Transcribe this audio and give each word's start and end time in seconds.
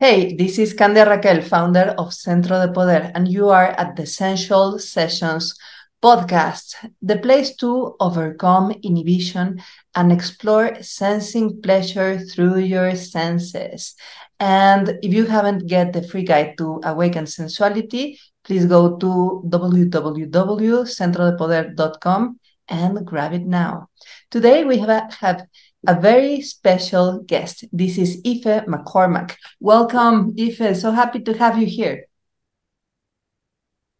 Hey, 0.00 0.36
this 0.36 0.60
is 0.60 0.74
Candia 0.74 1.04
Raquel, 1.04 1.42
founder 1.42 1.92
of 1.98 2.14
Centro 2.14 2.64
de 2.64 2.72
Poder, 2.72 3.10
and 3.16 3.26
you 3.26 3.48
are 3.48 3.70
at 3.70 3.96
the 3.96 4.04
Essential 4.04 4.78
Sessions 4.78 5.58
podcast, 6.00 6.76
the 7.02 7.18
place 7.18 7.56
to 7.56 7.96
overcome 7.98 8.70
inhibition 8.84 9.60
and 9.96 10.12
explore 10.12 10.80
sensing 10.82 11.60
pleasure 11.60 12.16
through 12.16 12.58
your 12.58 12.94
senses. 12.94 13.96
And 14.38 15.00
if 15.02 15.12
you 15.12 15.26
haven't 15.26 15.66
get 15.66 15.92
the 15.92 16.06
free 16.06 16.22
guide 16.22 16.56
to 16.58 16.80
awaken 16.84 17.26
sensuality, 17.26 18.20
please 18.44 18.66
go 18.66 18.98
to 18.98 19.42
www.centrodepoder.com 19.48 22.40
and 22.68 23.04
grab 23.04 23.32
it 23.32 23.46
now. 23.46 23.88
Today 24.30 24.62
we 24.62 24.78
have, 24.78 25.12
have 25.14 25.44
a 25.86 25.98
very 26.00 26.40
special 26.40 27.22
guest. 27.22 27.64
This 27.72 27.98
is 27.98 28.20
Aoife 28.26 28.66
McCormack. 28.66 29.36
Welcome, 29.60 30.34
Aoife. 30.38 30.76
So 30.76 30.90
happy 30.90 31.20
to 31.20 31.34
have 31.34 31.58
you 31.58 31.66
here. 31.66 32.06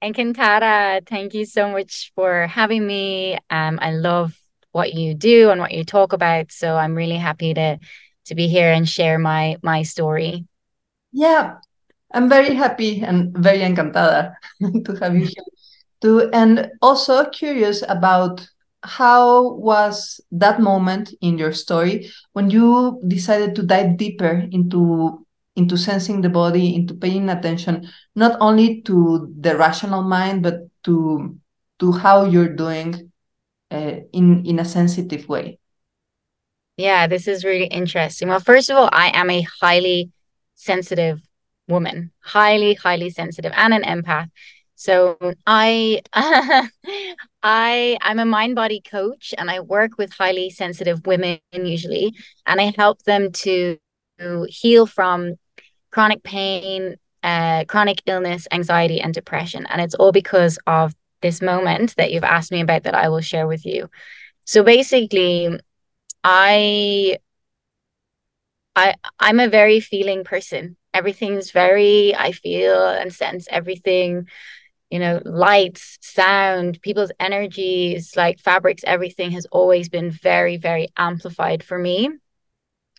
Encantada. 0.03 1.07
Thank 1.07 1.35
you 1.35 1.45
so 1.45 1.71
much 1.71 2.13
for 2.15 2.47
having 2.47 2.87
me. 2.87 3.39
Um, 3.51 3.79
I 3.83 3.93
love 3.93 4.39
what 4.73 4.95
you 4.95 5.15
do 5.15 5.51
and 5.51 5.61
what 5.61 5.73
you 5.73 5.85
talk 5.85 6.13
about. 6.13 6.53
So 6.53 6.77
I'm 6.77 6.95
really 6.95 7.17
happy 7.17 7.55
to 7.55 7.79
to 8.27 8.35
be 8.35 8.47
here 8.47 8.71
and 8.71 8.89
share 8.89 9.19
my 9.19 9.57
my 9.63 9.83
story. 9.83 10.47
Yeah, 11.13 11.57
I'm 12.13 12.29
very 12.29 12.55
happy 12.55 13.03
and 13.03 13.37
very 13.37 13.61
encantada 13.61 14.35
to 14.85 14.93
have 15.01 15.15
you 15.15 15.27
here 15.27 15.49
too, 16.01 16.31
and 16.33 16.71
also 16.81 17.25
curious 17.31 17.83
about 17.89 18.47
how 18.83 19.55
was 19.55 20.21
that 20.31 20.61
moment 20.61 21.13
in 21.21 21.39
your 21.39 21.53
story 21.53 22.11
when 22.33 22.51
you 22.51 23.01
decided 23.09 23.55
to 23.55 23.63
dive 23.63 23.97
deeper 23.97 24.47
into 24.53 25.25
into 25.57 25.77
sensing 25.77 26.21
the 26.21 26.29
body 26.29 26.75
into 26.75 26.95
paying 26.95 27.29
attention 27.29 27.89
not 28.15 28.37
only 28.41 28.81
to 28.83 29.35
the 29.41 29.57
rational 29.57 30.03
mind 30.03 30.43
but 30.43 30.61
to 30.85 31.37
to 31.81 31.93
how 31.93 32.25
you're 32.25 32.55
doing 32.55 33.11
uh, 33.71 33.97
in 34.13 34.47
in 34.47 34.59
a 34.59 34.65
sensitive 34.65 35.29
way? 35.29 35.59
Yeah 36.77 37.09
this 37.09 37.27
is 37.27 37.45
really 37.45 37.67
interesting. 37.67 38.29
Well 38.29 38.41
first 38.41 38.71
of 38.71 38.77
all 38.77 38.89
i 38.93 39.11
am 39.15 39.31
a 39.31 39.47
highly 39.61 40.11
sensitive 40.55 41.21
woman 41.69 42.11
highly 42.21 42.75
highly 42.75 43.11
sensitive 43.11 43.53
and 43.57 43.75
an 43.75 43.83
empath. 43.83 44.31
So 44.75 45.19
I 45.47 46.03
I 47.43 47.99
I'm 48.03 48.19
a 48.19 48.25
mind 48.25 48.55
body 48.57 48.81
coach 48.81 49.35
and 49.39 49.51
I 49.51 49.61
work 49.61 49.93
with 49.99 50.13
highly 50.13 50.51
sensitive 50.51 51.07
women 51.07 51.39
usually 51.53 52.15
and 52.47 52.61
I 52.61 52.73
help 52.77 53.03
them 53.03 53.33
to, 53.33 53.79
heal 54.49 54.85
from 54.87 55.35
chronic 55.93 56.25
pain, 56.25 56.97
uh, 57.23 57.65
chronic 57.67 58.03
illness, 58.07 58.49
anxiety 58.51 59.01
and 59.01 59.15
depression 59.15 59.65
and 59.67 59.81
it's 59.81 59.95
all 59.95 60.11
because 60.11 60.59
of 60.67 60.93
this 61.23 61.41
moment 61.41 61.95
that 61.97 62.11
you've 62.13 62.25
asked 62.25 62.51
me 62.51 62.61
about 62.61 62.83
that 62.83 62.95
I 62.95 63.09
will 63.09 63.21
share 63.21 63.47
with 63.47 63.65
you. 63.65 63.89
So 64.45 64.65
basically 64.65 65.59
I 66.25 67.19
I 68.75 68.95
I'm 69.21 69.41
a 69.41 69.49
very 69.49 69.81
feeling 69.81 70.25
person. 70.25 70.77
Everything's 70.95 71.51
very 71.53 72.15
I 72.15 72.33
feel 72.33 72.89
and 72.89 73.13
sense 73.13 73.47
everything 73.51 74.27
you 74.91 74.99
know, 74.99 75.21
lights, 75.25 75.99
sound, 76.01 76.81
people's 76.81 77.13
energies, 77.21 78.17
like 78.17 78.41
fabrics, 78.41 78.83
everything 78.87 79.33
has 79.33 79.47
always 79.47 79.89
been 79.89 80.11
very, 80.11 80.57
very 80.57 80.89
amplified 80.97 81.63
for 81.63 81.79
me. 81.79 82.11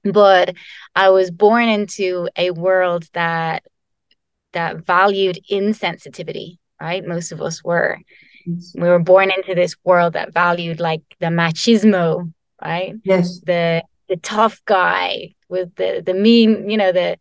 But 0.03 0.55
I 0.95 1.09
was 1.09 1.31
born 1.31 1.67
into 1.67 2.29
a 2.37 2.51
world 2.51 3.09
that 3.13 3.63
that 4.53 4.85
valued 4.85 5.39
insensitivity, 5.51 6.57
right? 6.81 7.05
Most 7.05 7.31
of 7.31 7.41
us 7.41 7.63
were. 7.63 7.97
We 8.75 8.87
were 8.87 8.99
born 8.99 9.31
into 9.31 9.53
this 9.53 9.75
world 9.83 10.13
that 10.13 10.33
valued 10.33 10.79
like 10.79 11.01
the 11.19 11.27
machismo, 11.27 12.31
right? 12.61 12.95
Yes. 13.03 13.41
The 13.41 13.83
the 14.07 14.17
tough 14.17 14.61
guy 14.65 15.35
with 15.49 15.75
the 15.75 16.01
the 16.03 16.13
mean, 16.13 16.69
you 16.69 16.77
know, 16.77 16.91
the 16.91 17.17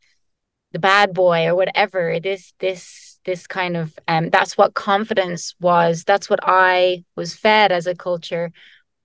the 0.72 0.78
bad 0.78 1.12
boy 1.12 1.46
or 1.46 1.54
whatever. 1.54 2.20
This 2.20 2.54
this 2.60 3.07
this 3.28 3.46
kind 3.46 3.76
of 3.76 3.96
um 4.08 4.30
that's 4.30 4.56
what 4.56 4.74
confidence 4.74 5.54
was. 5.60 6.04
That's 6.04 6.28
what 6.30 6.40
i 6.42 7.04
was 7.16 7.34
fed 7.34 7.70
as 7.72 7.86
a 7.86 7.94
culture. 7.94 8.50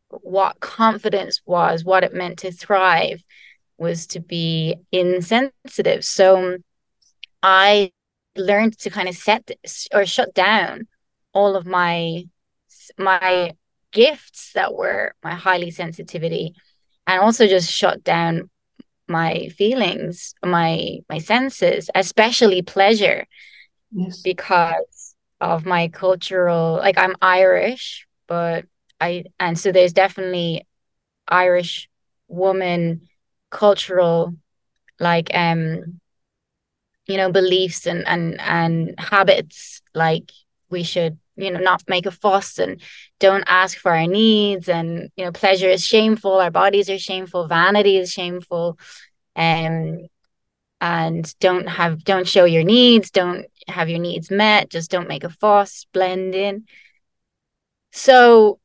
What 0.10 0.60
confidence 0.60 1.42
was 1.46 1.84
what 1.84 2.04
it 2.04 2.14
meant 2.14 2.40
to 2.40 2.52
thrive 2.52 3.24
was 3.78 4.08
to 4.08 4.20
be 4.20 4.76
insensitive. 4.92 6.04
So 6.06 6.58
i 7.44 7.92
learned 8.36 8.78
to 8.80 8.90
kind 8.90 9.10
of 9.10 9.16
set 9.16 9.52
or 9.94 10.06
shut 10.06 10.34
down 10.34 10.88
all 11.34 11.56
of 11.56 11.66
my 11.66 12.24
my 12.98 13.52
gifts 13.92 14.52
that 14.54 14.74
were 14.74 15.14
my 15.24 15.36
highly 15.36 15.72
sensitivity 15.72 16.56
and 17.06 17.22
also 17.22 17.48
just 17.48 17.72
shut 17.72 18.04
down 18.04 18.50
my 19.08 19.50
feelings 19.50 20.34
my 20.44 20.98
my 21.10 21.20
senses 21.20 21.90
especially 21.94 22.62
pleasure 22.62 23.26
yes. 23.94 24.22
because 24.22 25.16
of 25.42 25.66
my 25.66 25.88
cultural 25.90 26.76
like 26.78 26.98
I'm 26.98 27.16
Irish, 27.22 28.08
but 28.28 28.66
I 29.00 29.26
and 29.40 29.58
so 29.58 29.72
there's 29.72 29.94
definitely 29.94 30.66
Irish 31.28 31.90
woman 32.28 33.08
cultural 33.50 34.36
like 35.00 35.30
um 35.34 36.00
you 37.08 37.18
know 37.18 37.32
beliefs 37.32 37.86
and 37.86 38.08
and 38.08 38.40
and 38.42 38.96
habits 38.98 39.82
like 39.94 40.32
we 40.70 40.84
should 40.84 41.18
you 41.36 41.52
know 41.52 41.60
not 41.60 41.84
make 41.88 42.06
a 42.06 42.12
fuss 42.12 42.58
and 42.58 42.82
don't 43.20 43.44
ask 43.48 43.78
for 43.78 43.92
our 43.92 44.08
needs 44.08 44.70
and 44.70 45.10
you 45.16 45.26
know 45.26 45.32
pleasure 45.32 45.70
is 45.70 45.86
shameful 45.86 46.34
our 46.34 46.52
bodies 46.52 46.90
are 46.90 46.98
shameful 46.98 47.48
vanity 47.48 47.98
is 47.98 48.12
shameful 48.12 48.78
um 49.36 50.08
and 50.84 51.34
don't 51.40 51.70
have 51.70 52.04
don't 52.04 52.28
show 52.28 52.44
your 52.44 52.66
needs 52.66 53.10
don't 53.10 53.46
have 53.70 53.88
your 53.88 54.00
needs 54.00 54.30
met 54.30 54.70
just 54.70 54.92
don't 54.92 55.08
make 55.08 55.24
a 55.24 55.30
fuss 55.30 55.88
blend 55.94 56.36
in. 56.36 56.66
So 57.94 58.60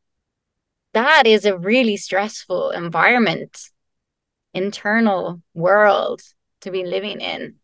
that 0.95 1.29
is 1.29 1.45
a 1.45 1.57
really 1.57 1.97
stressful 1.97 2.73
environment 2.73 3.71
internal 4.53 5.41
world 5.55 6.21
to 6.63 6.73
be 6.73 6.85
living 6.85 7.21
in. 7.21 7.55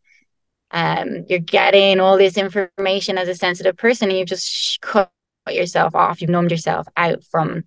Um, 0.70 1.24
you're 1.28 1.40
getting 1.40 1.98
all 1.98 2.16
this 2.16 2.36
information 2.36 3.18
as 3.18 3.26
a 3.26 3.34
sensitive 3.34 3.76
person 3.76 4.08
and 4.08 4.18
you've 4.18 4.28
just 4.28 4.80
cut 4.80 5.10
yourself 5.50 5.96
off 5.96 6.20
you've 6.20 6.30
numbed 6.30 6.52
yourself 6.52 6.86
out 6.96 7.24
from 7.24 7.64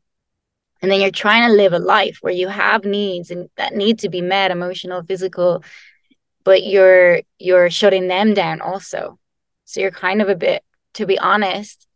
and 0.82 0.90
then 0.90 1.02
you're 1.02 1.12
trying 1.12 1.48
to 1.50 1.56
live 1.56 1.74
a 1.74 1.80
life 1.80 2.20
where 2.22 2.34
you 2.34 2.48
have 2.48 2.86
needs 2.86 3.30
and 3.30 3.50
that 3.58 3.76
need 3.76 4.00
to 4.00 4.10
be 4.10 4.22
met 4.22 4.52
emotional 4.52 5.04
physical 5.04 5.64
but 6.48 6.64
you're 6.64 7.22
you're 7.40 7.70
shutting 7.70 8.08
them 8.08 8.34
down 8.34 8.62
also. 8.62 9.20
So 9.66 9.82
you're 9.82 9.92
kind 9.92 10.22
of 10.22 10.30
a 10.30 10.36
bit 10.36 10.64
to 10.94 11.06
be 11.06 11.20
honest 11.20 11.88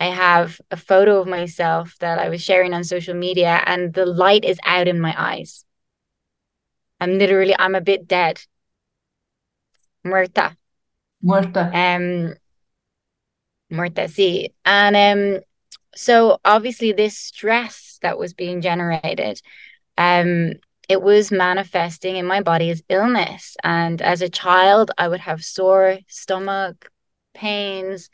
i 0.00 0.06
have 0.06 0.60
a 0.70 0.76
photo 0.76 1.20
of 1.20 1.26
myself 1.26 1.94
that 2.00 2.18
i 2.18 2.28
was 2.28 2.42
sharing 2.42 2.74
on 2.74 2.84
social 2.84 3.14
media 3.14 3.62
and 3.64 3.94
the 3.94 4.04
light 4.04 4.44
is 4.44 4.58
out 4.64 4.88
in 4.88 5.00
my 5.00 5.14
eyes. 5.16 5.64
I'm 7.00 7.18
literally 7.18 7.54
i'm 7.58 7.76
a 7.76 7.80
bit 7.80 8.08
dead. 8.08 8.40
Muerta. 10.04 10.56
Muerta. 11.22 11.64
Um 11.84 12.34
muerta 13.70 14.04
sí. 14.08 14.48
And 14.64 14.96
um 14.96 15.40
so 15.94 16.40
obviously 16.44 16.92
this 16.92 17.16
stress 17.16 17.98
that 18.02 18.18
was 18.18 18.34
being 18.34 18.60
generated 18.60 19.40
um 19.96 20.54
it 20.88 21.02
was 21.02 21.32
manifesting 21.32 22.16
in 22.16 22.26
my 22.26 22.40
body 22.40 22.70
as 22.70 22.82
illness. 22.88 23.56
And 23.64 24.00
as 24.00 24.22
a 24.22 24.28
child, 24.28 24.90
I 24.96 25.08
would 25.08 25.20
have 25.20 25.44
sore 25.44 25.98
stomach 26.08 26.90
pains. 27.34 28.08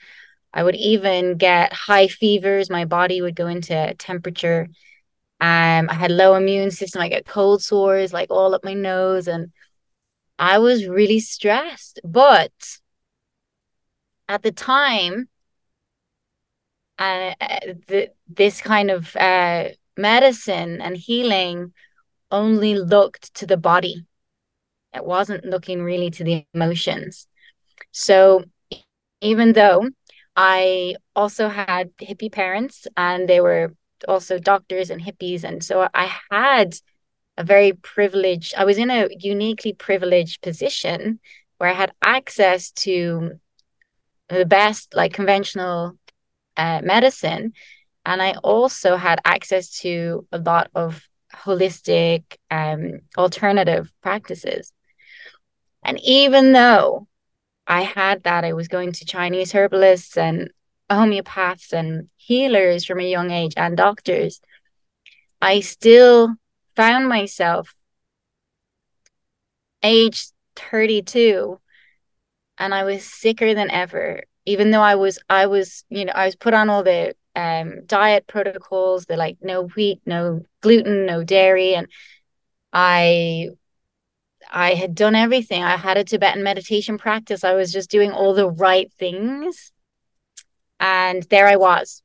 I 0.54 0.62
would 0.62 0.76
even 0.76 1.36
get 1.36 1.72
high 1.72 2.08
fevers. 2.08 2.70
My 2.70 2.84
body 2.84 3.20
would 3.20 3.36
go 3.36 3.46
into 3.46 3.94
temperature. 3.98 4.68
Um, 5.40 5.90
I 5.90 5.94
had 5.94 6.10
low 6.10 6.34
immune 6.34 6.70
system. 6.70 7.02
I 7.02 7.08
get 7.08 7.26
cold 7.26 7.62
sores 7.62 8.12
like 8.12 8.30
all 8.30 8.54
up 8.54 8.64
my 8.64 8.74
nose, 8.74 9.28
and 9.28 9.50
I 10.38 10.58
was 10.58 10.86
really 10.86 11.20
stressed. 11.20 12.00
But 12.04 12.52
at 14.28 14.42
the 14.42 14.52
time, 14.52 15.28
uh, 16.98 17.34
the, 17.88 18.10
this 18.28 18.60
kind 18.60 18.90
of 18.90 19.16
uh, 19.16 19.70
medicine 19.96 20.80
and 20.80 20.96
healing 20.96 21.72
only 22.32 22.74
looked 22.74 23.34
to 23.34 23.46
the 23.46 23.56
body. 23.56 24.06
It 24.92 25.04
wasn't 25.04 25.44
looking 25.44 25.82
really 25.82 26.10
to 26.10 26.24
the 26.24 26.44
emotions. 26.52 27.28
So 27.92 28.44
even 29.20 29.52
though 29.52 29.88
I 30.34 30.96
also 31.14 31.48
had 31.48 31.96
hippie 31.98 32.32
parents 32.32 32.86
and 32.96 33.28
they 33.28 33.40
were 33.40 33.74
also 34.08 34.38
doctors 34.38 34.90
and 34.90 35.00
hippies. 35.00 35.44
And 35.44 35.62
so 35.62 35.88
I 35.94 36.10
had 36.30 36.74
a 37.36 37.44
very 37.44 37.72
privileged, 37.72 38.54
I 38.56 38.64
was 38.64 38.78
in 38.78 38.90
a 38.90 39.08
uniquely 39.18 39.72
privileged 39.72 40.42
position 40.42 41.20
where 41.58 41.70
I 41.70 41.74
had 41.74 41.92
access 42.02 42.72
to 42.72 43.38
the 44.28 44.46
best 44.46 44.94
like 44.94 45.12
conventional 45.12 45.98
uh, 46.56 46.80
medicine 46.82 47.52
and 48.04 48.20
I 48.20 48.32
also 48.42 48.96
had 48.96 49.20
access 49.24 49.78
to 49.80 50.26
a 50.32 50.38
lot 50.38 50.70
of 50.74 51.08
holistic 51.34 52.36
um, 52.50 53.00
alternative 53.16 53.92
practices. 54.02 54.72
And 55.84 55.98
even 56.02 56.52
though 56.52 57.08
I 57.66 57.82
had 57.82 58.24
that, 58.24 58.44
I 58.44 58.52
was 58.52 58.68
going 58.68 58.92
to 58.92 59.04
Chinese 59.04 59.52
herbalists 59.52 60.16
and 60.16 60.50
homeopaths 60.90 61.72
and 61.72 62.08
healers 62.16 62.84
from 62.84 63.00
a 63.00 63.10
young 63.10 63.30
age 63.30 63.54
and 63.56 63.76
doctors, 63.76 64.40
I 65.40 65.60
still 65.60 66.34
found 66.76 67.08
myself 67.08 67.74
age 69.82 70.28
32 70.56 71.58
and 72.58 72.72
I 72.72 72.84
was 72.84 73.04
sicker 73.04 73.54
than 73.54 73.70
ever 73.70 74.22
even 74.44 74.70
though 74.70 74.82
I 74.82 74.94
was 74.94 75.18
I 75.28 75.46
was 75.46 75.84
you 75.88 76.04
know 76.04 76.12
I 76.14 76.26
was 76.26 76.36
put 76.36 76.54
on 76.54 76.70
all 76.70 76.82
the 76.82 77.14
um 77.34 77.84
diet 77.86 78.26
protocols 78.26 79.06
the 79.06 79.16
like 79.16 79.38
no 79.40 79.64
wheat 79.68 80.00
no 80.04 80.44
gluten 80.60 81.06
no 81.06 81.24
dairy 81.24 81.74
and 81.74 81.88
I 82.72 83.48
I 84.50 84.74
had 84.74 84.94
done 84.94 85.14
everything 85.14 85.62
I 85.62 85.76
had 85.76 85.96
a 85.96 86.04
Tibetan 86.04 86.42
meditation 86.42 86.98
practice 86.98 87.44
I 87.44 87.54
was 87.54 87.72
just 87.72 87.90
doing 87.90 88.12
all 88.12 88.34
the 88.34 88.50
right 88.50 88.92
things 88.98 89.72
and 90.80 91.22
there 91.24 91.48
I 91.48 91.56
was 91.56 92.02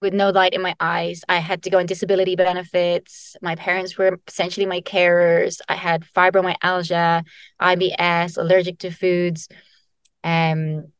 with 0.00 0.14
no 0.14 0.30
light 0.30 0.54
in 0.54 0.62
my 0.62 0.74
eyes. 0.80 1.22
I 1.28 1.38
had 1.38 1.62
to 1.64 1.70
go 1.70 1.78
on 1.78 1.86
disability 1.86 2.36
benefits. 2.36 3.36
My 3.42 3.54
parents 3.54 3.98
were 3.98 4.18
essentially 4.26 4.66
my 4.66 4.80
carers. 4.80 5.60
I 5.68 5.74
had 5.74 6.04
fibromyalgia, 6.16 7.24
IBS, 7.60 8.38
allergic 8.38 8.78
to 8.80 8.90
foods. 8.90 9.48
Um, 10.24 10.92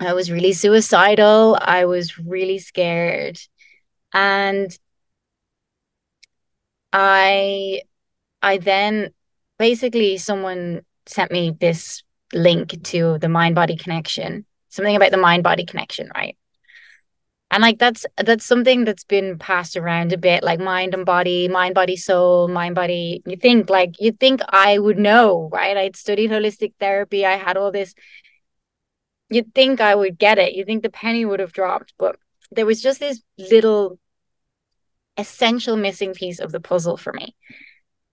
I 0.00 0.14
was 0.14 0.30
really 0.30 0.52
suicidal. 0.52 1.58
I 1.60 1.84
was 1.84 2.18
really 2.18 2.58
scared. 2.58 3.38
And 4.12 4.76
I 6.92 7.82
I 8.42 8.58
then 8.58 9.12
basically 9.58 10.16
someone 10.16 10.82
sent 11.06 11.30
me 11.30 11.56
this 11.60 12.02
link 12.32 12.82
to 12.84 13.18
the 13.18 13.28
mind 13.28 13.54
body 13.54 13.76
connection. 13.76 14.46
Something 14.70 14.96
about 14.96 15.10
the 15.10 15.16
mind 15.18 15.42
body 15.42 15.66
connection, 15.66 16.10
right? 16.14 16.36
and 17.50 17.62
like 17.62 17.78
that's 17.78 18.06
that's 18.16 18.44
something 18.44 18.84
that's 18.84 19.04
been 19.04 19.38
passed 19.38 19.76
around 19.76 20.12
a 20.12 20.18
bit 20.18 20.42
like 20.42 20.60
mind 20.60 20.94
and 20.94 21.04
body 21.04 21.48
mind 21.48 21.74
body 21.74 21.96
soul 21.96 22.48
mind 22.48 22.74
body 22.74 23.22
you 23.26 23.36
think 23.36 23.68
like 23.68 24.00
you 24.00 24.12
think 24.12 24.40
i 24.50 24.78
would 24.78 24.98
know 24.98 25.48
right 25.52 25.76
i'd 25.76 25.96
studied 25.96 26.30
holistic 26.30 26.72
therapy 26.78 27.26
i 27.26 27.36
had 27.36 27.56
all 27.56 27.72
this 27.72 27.94
you'd 29.30 29.54
think 29.54 29.80
i 29.80 29.94
would 29.94 30.18
get 30.18 30.38
it 30.38 30.54
You'd 30.54 30.66
think 30.66 30.82
the 30.82 30.90
penny 30.90 31.24
would 31.24 31.40
have 31.40 31.52
dropped 31.52 31.94
but 31.98 32.16
there 32.50 32.66
was 32.66 32.82
just 32.82 33.00
this 33.00 33.22
little 33.38 33.98
essential 35.16 35.76
missing 35.76 36.14
piece 36.14 36.38
of 36.38 36.52
the 36.52 36.60
puzzle 36.60 36.96
for 36.96 37.12
me 37.12 37.34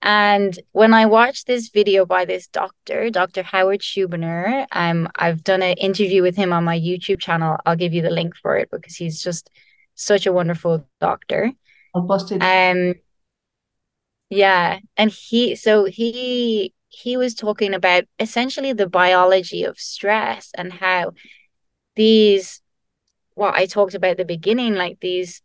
and 0.01 0.57
when 0.73 0.93
I 0.93 1.07
watched 1.07 1.47
this 1.47 1.69
video 1.69 2.05
by 2.05 2.25
this 2.25 2.47
doctor, 2.47 3.09
Dr. 3.09 3.41
Howard 3.41 3.81
Schubiner, 3.81 4.67
um, 4.71 5.09
I've 5.15 5.43
done 5.43 5.63
an 5.63 5.75
interview 5.77 6.21
with 6.21 6.35
him 6.35 6.53
on 6.53 6.63
my 6.63 6.79
YouTube 6.79 7.19
channel. 7.19 7.57
I'll 7.65 7.75
give 7.75 7.93
you 7.93 8.03
the 8.03 8.11
link 8.11 8.35
for 8.35 8.55
it 8.57 8.69
because 8.71 8.95
he's 8.95 9.21
just 9.21 9.49
such 9.95 10.27
a 10.27 10.31
wonderful 10.31 10.87
doctor. 11.01 11.51
I'll 11.95 12.07
post 12.07 12.31
it. 12.31 12.41
Um, 12.41 12.93
yeah, 14.29 14.79
and 14.97 15.09
he 15.09 15.55
so 15.55 15.85
he 15.85 16.73
he 16.97 17.15
was 17.15 17.35
talking 17.35 17.75
about 17.75 18.05
essentially 18.19 18.73
the 18.73 18.89
biology 18.89 19.63
of 19.63 19.79
stress 19.79 20.49
and 20.57 20.73
how 20.73 21.11
these 21.95 22.59
what 23.35 23.53
I 23.53 23.67
talked 23.67 23.93
about 23.93 24.11
at 24.11 24.17
the 24.17 24.25
beginning, 24.25 24.73
like 24.73 24.99
these 24.99 25.43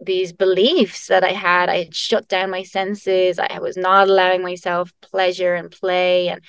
these 0.00 0.32
beliefs 0.32 1.08
that 1.08 1.22
I 1.22 1.32
had. 1.32 1.68
I 1.68 1.84
had 1.84 1.94
shut 1.94 2.28
down 2.28 2.50
my 2.50 2.62
senses. 2.62 3.38
I 3.38 3.58
was 3.58 3.76
not 3.76 4.08
allowing 4.08 4.42
myself 4.42 4.90
pleasure 5.02 5.54
and 5.54 5.70
play, 5.70 6.28
and 6.28 6.40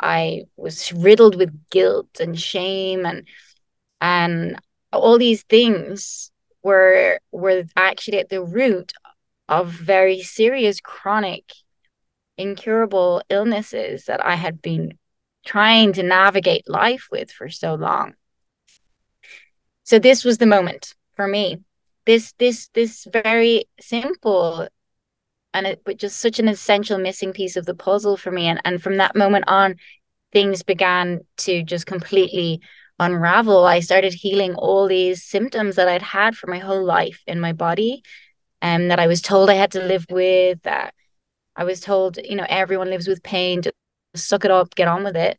I 0.00 0.44
was 0.56 0.92
riddled 0.94 1.36
with 1.36 1.68
guilt 1.68 2.20
and 2.20 2.40
shame, 2.40 3.04
and 3.04 3.28
and 4.00 4.58
all 4.94 5.18
these 5.18 5.42
things 5.42 6.30
were 6.62 7.20
were 7.32 7.64
actually 7.76 8.20
at 8.20 8.30
the 8.30 8.42
root 8.42 8.94
of 9.46 9.68
very 9.68 10.22
serious 10.22 10.80
chronic 10.80 11.52
incurable 12.40 13.22
illnesses 13.28 14.04
that 14.06 14.24
I 14.24 14.34
had 14.34 14.62
been 14.62 14.98
trying 15.44 15.92
to 15.94 16.02
navigate 16.02 16.68
life 16.68 17.08
with 17.10 17.30
for 17.30 17.48
so 17.48 17.74
long. 17.74 18.14
So 19.84 19.98
this 19.98 20.24
was 20.24 20.38
the 20.38 20.46
moment 20.46 20.94
for 21.16 21.26
me. 21.26 21.58
This 22.06 22.32
this 22.38 22.68
this 22.74 23.06
very 23.12 23.64
simple 23.80 24.68
and 25.52 25.66
it 25.66 25.82
but 25.84 25.96
just 25.96 26.20
such 26.20 26.38
an 26.38 26.48
essential 26.48 26.98
missing 26.98 27.32
piece 27.32 27.56
of 27.56 27.66
the 27.66 27.74
puzzle 27.74 28.16
for 28.16 28.30
me. 28.30 28.46
And 28.46 28.60
and 28.64 28.82
from 28.82 28.96
that 28.98 29.16
moment 29.16 29.44
on 29.48 29.76
things 30.32 30.62
began 30.62 31.20
to 31.38 31.62
just 31.62 31.86
completely 31.86 32.60
unravel. 32.98 33.64
I 33.64 33.80
started 33.80 34.12
healing 34.12 34.54
all 34.54 34.86
these 34.86 35.24
symptoms 35.24 35.76
that 35.76 35.88
i'd 35.88 36.02
had 36.02 36.36
for 36.36 36.48
my 36.48 36.58
whole 36.58 36.84
life 36.84 37.22
in 37.26 37.40
my 37.40 37.52
body 37.52 38.02
and 38.62 38.84
um, 38.84 38.88
that 38.88 39.00
i 39.00 39.06
was 39.06 39.22
told 39.22 39.50
i 39.50 39.54
had 39.54 39.72
to 39.72 39.82
live 39.82 40.06
with 40.10 40.60
that 40.62 40.94
i 41.60 41.64
was 41.64 41.80
told 41.80 42.18
you 42.24 42.34
know 42.34 42.46
everyone 42.48 42.90
lives 42.90 43.06
with 43.06 43.22
pain 43.22 43.62
just 43.62 43.74
suck 44.16 44.44
it 44.44 44.50
up 44.50 44.74
get 44.74 44.88
on 44.88 45.04
with 45.04 45.16
it 45.16 45.38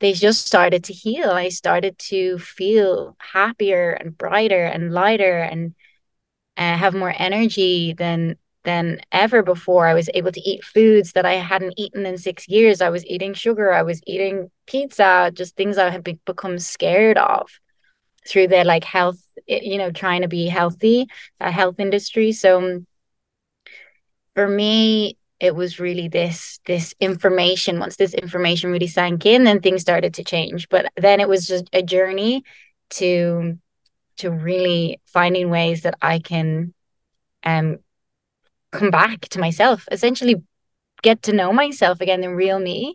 they 0.00 0.12
just 0.12 0.46
started 0.46 0.84
to 0.84 0.92
heal. 0.92 1.30
I 1.30 1.48
started 1.48 1.98
to 2.10 2.38
feel 2.38 3.16
happier 3.18 3.92
and 3.92 4.16
brighter 4.16 4.64
and 4.64 4.92
lighter 4.92 5.38
and 5.38 5.74
uh, 6.56 6.76
have 6.76 6.94
more 6.94 7.14
energy 7.16 7.94
than 7.94 8.36
than 8.64 9.00
ever 9.12 9.42
before. 9.42 9.86
I 9.86 9.94
was 9.94 10.10
able 10.12 10.32
to 10.32 10.40
eat 10.40 10.64
foods 10.64 11.12
that 11.12 11.24
I 11.24 11.34
hadn't 11.34 11.74
eaten 11.76 12.04
in 12.04 12.18
six 12.18 12.48
years. 12.48 12.80
I 12.80 12.90
was 12.90 13.06
eating 13.06 13.32
sugar. 13.32 13.72
I 13.72 13.82
was 13.82 14.00
eating 14.06 14.50
pizza, 14.66 15.30
just 15.32 15.56
things 15.56 15.78
I 15.78 15.90
had 15.90 16.02
be- 16.02 16.18
become 16.26 16.58
scared 16.58 17.16
of 17.16 17.48
through 18.28 18.48
the 18.48 18.64
like 18.64 18.84
health, 18.84 19.22
you 19.46 19.78
know, 19.78 19.92
trying 19.92 20.22
to 20.22 20.28
be 20.28 20.46
healthy, 20.46 21.06
a 21.40 21.50
health 21.52 21.78
industry. 21.78 22.32
So 22.32 22.82
for 24.34 24.48
me, 24.48 25.16
it 25.38 25.54
was 25.54 25.78
really 25.78 26.08
this 26.08 26.60
this 26.66 26.94
information 26.98 27.78
once 27.78 27.96
this 27.96 28.14
information 28.14 28.70
really 28.70 28.86
sank 28.86 29.26
in 29.26 29.44
then 29.44 29.60
things 29.60 29.82
started 29.82 30.14
to 30.14 30.24
change. 30.24 30.68
But 30.68 30.90
then 30.96 31.20
it 31.20 31.28
was 31.28 31.46
just 31.46 31.68
a 31.72 31.82
journey 31.82 32.44
to 32.90 33.58
to 34.18 34.30
really 34.30 35.00
finding 35.06 35.50
ways 35.50 35.82
that 35.82 35.94
i 36.00 36.18
can 36.18 36.72
um 37.44 37.78
come 38.72 38.90
back 38.90 39.22
to 39.28 39.38
myself 39.38 39.86
essentially 39.90 40.42
get 41.02 41.22
to 41.22 41.32
know 41.32 41.52
myself 41.52 42.00
again 42.00 42.20
the 42.20 42.34
real 42.34 42.58
me 42.58 42.94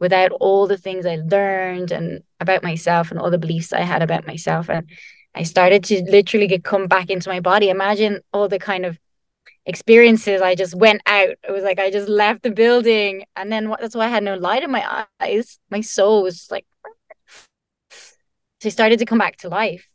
without 0.00 0.32
all 0.32 0.66
the 0.66 0.78
things 0.78 1.06
i 1.06 1.16
learned 1.16 1.90
and 1.90 2.22
about 2.40 2.62
myself 2.62 3.10
and 3.10 3.18
all 3.18 3.30
the 3.30 3.38
beliefs 3.38 3.72
i 3.72 3.80
had 3.80 4.02
about 4.02 4.26
myself. 4.26 4.68
And 4.68 4.88
i 5.34 5.42
started 5.42 5.84
to 5.84 6.02
literally 6.02 6.46
get 6.46 6.64
come 6.64 6.86
back 6.86 7.10
into 7.10 7.28
my 7.28 7.40
body. 7.40 7.68
Imagine 7.68 8.20
all 8.32 8.48
the 8.48 8.58
kind 8.58 8.84
of 8.86 8.98
experiences 9.66 10.42
i 10.42 10.54
just 10.54 10.74
went 10.74 11.00
out. 11.06 11.30
It 11.30 11.50
was 11.50 11.64
like 11.64 11.78
i 11.78 11.90
just 11.90 12.08
left 12.08 12.42
the 12.42 12.50
building 12.50 13.24
and 13.36 13.50
then 13.50 13.74
that's 13.80 13.94
why 13.94 14.06
i 14.06 14.08
had 14.08 14.22
no 14.22 14.34
light 14.36 14.62
in 14.62 14.70
my 14.70 15.04
eyes. 15.20 15.58
My 15.70 15.80
soul 15.80 16.22
was 16.22 16.48
like 16.50 16.66
so 18.60 18.66
I 18.66 18.68
started 18.68 18.98
to 18.98 19.06
come 19.06 19.18
back 19.18 19.36
to 19.38 19.48
life. 19.48 19.86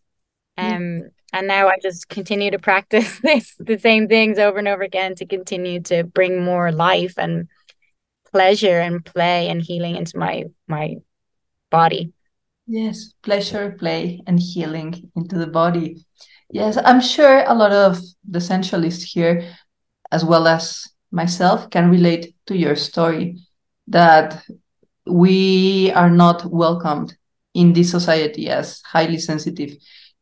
Um 0.57 1.11
and 1.31 1.47
now 1.47 1.67
i 1.67 1.77
just 1.79 2.09
continue 2.09 2.49
to 2.49 2.57
practice 2.57 3.19
this 3.23 3.55
the 3.59 3.77
same 3.77 4.07
things 4.07 4.39
over 4.39 4.57
and 4.57 4.67
over 4.67 4.81
again 4.81 5.13
to 5.15 5.25
continue 5.25 5.79
to 5.81 6.03
bring 6.03 6.43
more 6.43 6.71
life 6.71 7.13
and 7.17 7.47
pleasure 8.31 8.79
and 8.79 9.05
play 9.05 9.47
and 9.47 9.61
healing 9.61 9.95
into 9.95 10.17
my 10.17 10.45
my 10.67 10.95
body. 11.69 12.13
Yes 12.65 13.13
pleasure 13.23 13.75
play 13.77 14.21
and 14.27 14.39
healing 14.39 15.11
into 15.15 15.37
the 15.37 15.47
body 15.47 16.05
Yes, 16.51 16.77
I'm 16.83 16.99
sure 16.99 17.43
a 17.45 17.53
lot 17.53 17.71
of 17.71 17.99
the 18.27 18.39
centralists 18.39 19.03
here, 19.03 19.55
as 20.11 20.25
well 20.25 20.47
as 20.47 20.87
myself, 21.11 21.69
can 21.69 21.91
relate 21.91 22.35
to 22.47 22.57
your 22.57 22.75
story 22.75 23.37
that 23.87 24.43
we 25.05 25.91
are 25.91 26.09
not 26.09 26.45
welcomed 26.45 27.15
in 27.53 27.73
this 27.73 27.91
society 27.91 28.49
as 28.49 28.81
highly 28.81 29.17
sensitive 29.19 29.77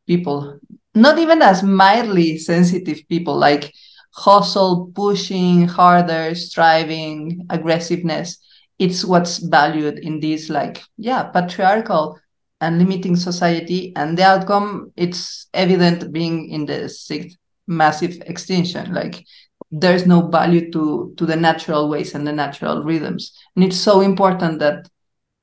people, 0.05 0.59
not 0.93 1.17
even 1.17 1.41
as 1.41 1.63
mildly 1.63 2.37
sensitive 2.37 2.99
people, 3.07 3.37
like 3.37 3.73
hustle, 4.13 4.91
pushing 4.93 5.67
harder, 5.67 6.35
striving, 6.35 7.45
aggressiveness. 7.49 8.37
It's 8.79 9.05
what's 9.05 9.37
valued 9.37 9.99
in 9.99 10.19
this, 10.19 10.49
like, 10.49 10.83
yeah, 10.97 11.23
patriarchal 11.23 12.19
and 12.59 12.79
limiting 12.79 13.15
society 13.15 13.93
and 13.95 14.17
the 14.17 14.23
outcome 14.23 14.91
it's 14.95 15.47
evident 15.53 16.11
being 16.11 16.49
in 16.49 16.65
the 16.65 16.89
sixth 16.89 17.37
massive 17.67 18.21
extinction. 18.25 18.93
Like 18.93 19.25
there's 19.69 20.07
no 20.07 20.27
value 20.27 20.71
to 20.71 21.13
to 21.17 21.25
the 21.25 21.35
natural 21.35 21.89
ways 21.89 22.15
and 22.15 22.25
the 22.25 22.31
natural 22.31 22.83
rhythms. 22.83 23.33
And 23.55 23.63
it's 23.63 23.77
so 23.77 24.01
important 24.01 24.59
that 24.59 24.87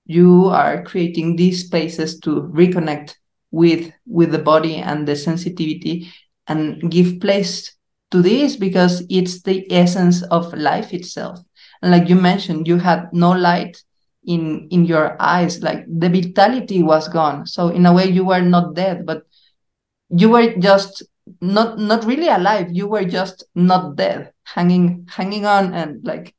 you 0.06 0.46
are 0.46 0.82
creating 0.82 1.36
these 1.36 1.64
spaces 1.64 2.18
to 2.20 2.42
reconnect 2.42 3.14
with 3.50 3.92
with 4.06 4.32
the 4.32 4.38
body 4.38 4.76
and 4.76 5.06
the 5.06 5.16
sensitivity 5.16 6.10
and 6.46 6.90
give 6.90 7.20
place 7.20 7.74
to 8.10 8.20
this 8.22 8.56
because 8.56 9.04
it's 9.08 9.42
the 9.42 9.70
essence 9.72 10.22
of 10.24 10.52
life 10.54 10.92
itself. 10.92 11.38
And 11.82 11.90
like 11.90 12.08
you 12.08 12.16
mentioned 12.16 12.66
you 12.66 12.78
had 12.78 13.12
no 13.12 13.32
light 13.32 13.82
in 14.26 14.68
in 14.70 14.84
your 14.84 15.16
eyes 15.20 15.62
like 15.62 15.84
the 15.88 16.08
vitality 16.08 16.82
was 16.82 17.08
gone. 17.08 17.46
So 17.46 17.68
in 17.68 17.86
a 17.86 17.92
way 17.92 18.06
you 18.06 18.24
were 18.24 18.40
not 18.40 18.74
dead 18.74 19.06
but 19.06 19.24
you 20.08 20.30
were 20.30 20.54
just 20.56 21.02
not 21.40 21.78
not 21.78 22.04
really 22.04 22.28
alive. 22.28 22.68
You 22.70 22.88
were 22.88 23.04
just 23.04 23.44
not 23.54 23.96
dead 23.96 24.32
hanging 24.44 25.06
hanging 25.10 25.46
on 25.46 25.74
and 25.74 26.04
like 26.04 26.34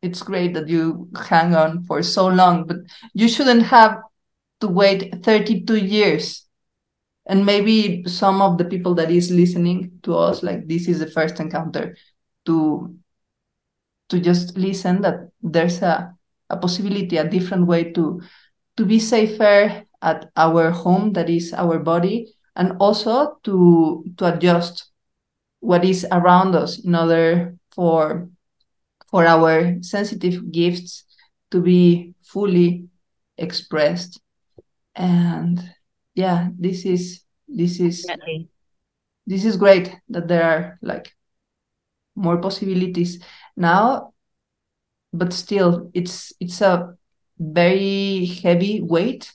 it's 0.00 0.22
great 0.22 0.54
that 0.54 0.68
you 0.68 1.08
hang 1.28 1.54
on 1.54 1.84
for 1.84 2.02
so 2.02 2.26
long 2.26 2.66
but 2.66 2.78
you 3.14 3.28
shouldn't 3.28 3.62
have 3.62 4.00
to 4.60 4.68
wait 4.68 5.22
32 5.22 5.76
years. 5.76 6.46
And 7.26 7.46
maybe 7.46 8.02
some 8.06 8.42
of 8.42 8.58
the 8.58 8.64
people 8.64 8.94
that 8.96 9.10
is 9.10 9.30
listening 9.30 10.00
to 10.02 10.16
us 10.16 10.42
like 10.42 10.66
this 10.66 10.88
is 10.88 10.98
the 10.98 11.10
first 11.10 11.38
encounter 11.38 11.96
to 12.46 12.96
to 14.08 14.20
just 14.20 14.56
listen 14.58 15.02
that 15.02 15.30
there's 15.40 15.80
a 15.82 16.14
a 16.52 16.56
possibility 16.56 17.16
a 17.16 17.28
different 17.28 17.66
way 17.66 17.90
to 17.92 18.20
to 18.76 18.84
be 18.84 19.00
safer 19.00 19.82
at 20.02 20.30
our 20.36 20.70
home 20.70 21.12
that 21.12 21.28
is 21.30 21.52
our 21.52 21.78
body 21.78 22.28
and 22.54 22.76
also 22.78 23.38
to 23.42 24.04
to 24.16 24.34
adjust 24.34 24.92
what 25.60 25.84
is 25.84 26.06
around 26.12 26.54
us 26.54 26.84
in 26.84 26.94
order 26.94 27.56
for 27.72 28.28
for 29.10 29.26
our 29.26 29.76
sensitive 29.82 30.52
gifts 30.52 31.04
to 31.50 31.60
be 31.60 32.14
fully 32.22 32.84
expressed 33.38 34.20
and 34.94 35.60
yeah 36.14 36.48
this 36.58 36.84
is 36.84 37.24
this 37.48 37.80
is 37.80 38.04
Definitely. 38.04 38.48
this 39.26 39.44
is 39.44 39.56
great 39.56 39.94
that 40.08 40.28
there 40.28 40.44
are 40.44 40.78
like 40.82 41.14
more 42.14 42.36
possibilities 42.36 43.22
now 43.56 44.11
but 45.12 45.32
still 45.32 45.90
it's 45.94 46.32
it's 46.40 46.60
a 46.60 46.96
very 47.38 48.26
heavy 48.42 48.80
weight 48.80 49.32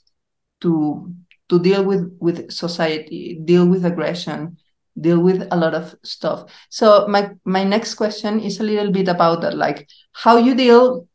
to 0.62 1.13
to 1.50 1.60
deal 1.60 1.84
with 1.84 2.15
with 2.19 2.51
society 2.51 3.39
deal 3.43 3.65
with 3.67 3.86
aggression 3.86 4.57
deal 5.00 5.19
with 5.19 5.48
a 5.51 5.55
lot 5.55 5.75
of 5.75 5.96
stuff. 6.03 6.51
So 6.69 7.07
my 7.07 7.31
my 7.46 7.63
next 7.63 7.96
question 7.96 8.39
is 8.39 8.60
a 8.60 8.63
little 8.63 8.91
bit 8.91 9.07
about 9.07 9.41
that 9.41 9.55
like 9.55 9.88
how 10.12 10.38
you 10.38 10.55
deal 10.55 11.07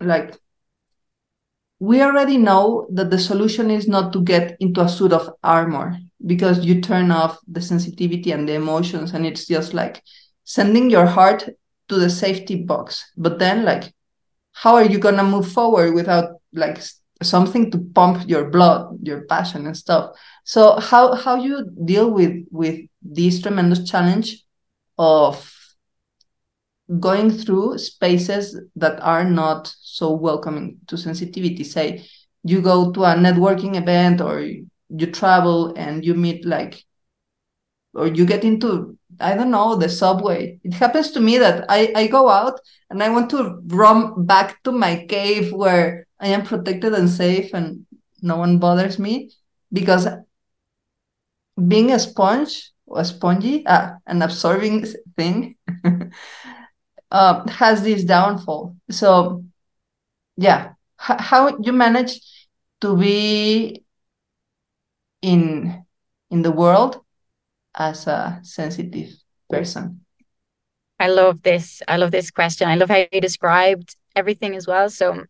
like 0.00 0.34
we 1.78 2.00
already 2.00 2.38
know 2.38 2.86
that 2.92 3.10
the 3.10 3.18
solution 3.18 3.70
is 3.70 3.88
not 3.88 4.12
to 4.12 4.22
get 4.22 4.56
into 4.60 4.80
a 4.80 4.88
suit 4.88 5.12
of 5.12 5.30
armor 5.42 5.98
because 6.24 6.64
you 6.64 6.80
turn 6.80 7.10
off 7.10 7.38
the 7.48 7.60
sensitivity 7.60 8.30
and 8.30 8.48
the 8.48 8.54
emotions 8.54 9.12
and 9.12 9.26
it's 9.26 9.46
just 9.46 9.74
like 9.74 10.00
sending 10.44 10.90
your 10.90 11.06
heart 11.06 11.48
to 11.92 11.98
the 11.98 12.08
safety 12.08 12.64
box. 12.64 13.12
But 13.18 13.38
then 13.38 13.64
like 13.66 13.92
how 14.52 14.74
are 14.76 14.84
you 14.84 14.98
going 14.98 15.16
to 15.16 15.22
move 15.22 15.52
forward 15.52 15.94
without 15.94 16.40
like 16.54 16.80
something 17.22 17.70
to 17.70 17.78
pump 17.94 18.28
your 18.28 18.48
blood 18.48 18.96
your 19.02 19.26
passion 19.26 19.66
and 19.66 19.76
stuff? 19.76 20.16
So 20.44 20.80
how 20.80 21.14
how 21.14 21.36
you 21.36 21.68
deal 21.84 22.10
with 22.10 22.46
with 22.50 22.80
this 23.02 23.42
tremendous 23.42 23.84
challenge 23.88 24.42
of 24.96 25.52
going 26.98 27.30
through 27.30 27.76
spaces 27.78 28.58
that 28.76 29.00
are 29.00 29.24
not 29.24 29.74
so 29.80 30.12
welcoming 30.12 30.78
to 30.86 30.96
sensitivity? 30.96 31.62
Say 31.62 32.06
you 32.42 32.62
go 32.62 32.90
to 32.92 33.04
a 33.04 33.14
networking 33.14 33.76
event 33.76 34.22
or 34.22 34.40
you 34.40 35.06
travel 35.12 35.74
and 35.76 36.04
you 36.04 36.14
meet 36.14 36.46
like 36.46 36.84
or 37.94 38.06
you 38.06 38.24
get 38.26 38.44
into 38.44 38.96
i 39.20 39.34
don't 39.34 39.50
know 39.50 39.76
the 39.76 39.88
subway. 39.88 40.58
It 40.64 40.74
happens 40.74 41.10
to 41.12 41.20
me 41.20 41.38
that 41.38 41.66
i 41.68 41.92
i 41.96 42.06
go 42.06 42.28
out 42.28 42.58
and 42.90 43.02
i 43.02 43.08
want 43.08 43.30
to 43.30 43.60
run 43.66 44.24
back 44.26 44.62
to 44.64 44.72
my 44.72 45.06
cave 45.08 45.52
where 45.52 46.06
i 46.20 46.28
am 46.28 46.44
protected 46.44 46.94
and 46.94 47.08
safe 47.10 47.52
and 47.54 47.86
no 48.22 48.36
one 48.36 48.58
bothers 48.58 48.98
me 48.98 49.30
because 49.72 50.06
being 51.68 51.90
a 51.92 51.98
sponge 51.98 52.72
or 52.86 53.04
spongy 53.04 53.64
uh, 53.66 53.92
an 54.06 54.22
absorbing 54.22 54.84
thing 55.16 55.56
uh, 57.10 57.48
has 57.50 57.82
this 57.82 58.04
downfall. 58.04 58.76
So 58.90 59.44
yeah. 60.36 60.72
H- 61.00 61.20
how 61.20 61.58
you 61.58 61.72
manage 61.72 62.20
to 62.80 62.96
be 62.96 63.84
in 65.22 65.84
in 66.30 66.42
the 66.42 66.50
world 66.50 67.00
as 67.74 68.06
a 68.06 68.40
sensitive 68.42 69.10
person? 69.50 70.04
I 70.98 71.08
love 71.08 71.42
this. 71.42 71.82
I 71.88 71.96
love 71.96 72.10
this 72.10 72.30
question. 72.30 72.68
I 72.68 72.76
love 72.76 72.88
how 72.88 73.04
you 73.12 73.20
described 73.20 73.96
everything 74.14 74.54
as 74.54 74.66
well. 74.66 74.88
So 74.88 75.24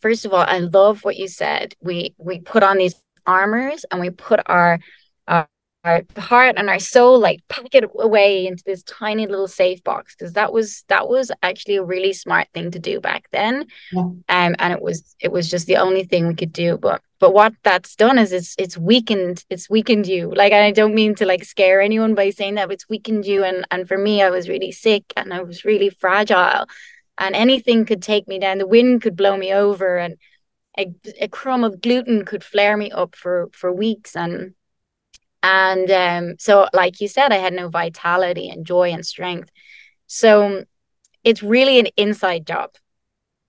first 0.00 0.24
of 0.24 0.32
all, 0.32 0.44
I 0.46 0.58
love 0.58 1.04
what 1.04 1.16
you 1.16 1.28
said. 1.28 1.74
We 1.80 2.14
we 2.18 2.40
put 2.40 2.62
on 2.62 2.76
these 2.76 2.94
armors 3.26 3.84
and 3.90 4.00
we 4.00 4.10
put 4.10 4.40
our 4.46 4.78
our, 5.84 6.02
heart 6.16 6.54
and 6.56 6.68
our 6.68 6.78
soul 6.78 7.18
like 7.18 7.40
pack 7.48 7.74
it 7.74 7.84
away 7.98 8.46
into 8.46 8.62
this 8.64 8.82
tiny 8.84 9.26
little 9.26 9.48
safe 9.48 9.82
box 9.82 10.14
because 10.14 10.34
that 10.34 10.52
was 10.52 10.84
that 10.88 11.08
was 11.08 11.30
actually 11.42 11.76
a 11.76 11.84
really 11.84 12.12
smart 12.12 12.48
thing 12.54 12.70
to 12.70 12.78
do 12.78 13.00
back 13.00 13.28
then. 13.32 13.66
Yeah. 13.92 14.00
Um 14.00 14.18
and 14.28 14.72
it 14.72 14.80
was 14.80 15.16
it 15.20 15.32
was 15.32 15.50
just 15.50 15.66
the 15.66 15.76
only 15.76 16.04
thing 16.04 16.28
we 16.28 16.34
could 16.34 16.52
do. 16.52 16.78
But 16.78 17.02
but 17.22 17.32
what 17.32 17.54
that's 17.62 17.94
done 17.94 18.18
is 18.18 18.32
it's 18.32 18.56
it's 18.58 18.76
weakened 18.76 19.44
it's 19.48 19.70
weakened 19.70 20.08
you 20.08 20.34
like 20.34 20.52
i 20.52 20.72
don't 20.72 20.92
mean 20.92 21.14
to 21.14 21.24
like 21.24 21.44
scare 21.44 21.80
anyone 21.80 22.16
by 22.16 22.30
saying 22.30 22.56
that 22.56 22.66
but 22.66 22.74
it's 22.74 22.88
weakened 22.88 23.24
you 23.24 23.44
and 23.44 23.64
and 23.70 23.86
for 23.86 23.96
me 23.96 24.20
i 24.20 24.28
was 24.28 24.48
really 24.48 24.72
sick 24.72 25.04
and 25.16 25.32
i 25.32 25.40
was 25.40 25.64
really 25.64 25.88
fragile 25.88 26.66
and 27.18 27.36
anything 27.36 27.84
could 27.84 28.02
take 28.02 28.26
me 28.26 28.40
down 28.40 28.58
the 28.58 28.66
wind 28.66 29.02
could 29.02 29.14
blow 29.14 29.36
me 29.36 29.52
over 29.52 29.98
and 29.98 30.16
a, 30.76 30.92
a 31.20 31.28
crumb 31.28 31.62
of 31.62 31.80
gluten 31.80 32.24
could 32.24 32.42
flare 32.42 32.76
me 32.76 32.90
up 32.90 33.14
for 33.14 33.48
for 33.52 33.72
weeks 33.72 34.16
and 34.16 34.54
and 35.42 35.90
um 35.90 36.34
so 36.38 36.66
like 36.72 37.00
you 37.00 37.08
said 37.08 37.32
i 37.32 37.36
had 37.36 37.52
no 37.52 37.68
vitality 37.68 38.48
and 38.48 38.66
joy 38.66 38.90
and 38.90 39.04
strength. 39.06 39.50
So 40.06 40.64
it's 41.24 41.42
really 41.42 41.78
an 41.78 41.86
inside 41.96 42.46
job. 42.46 42.70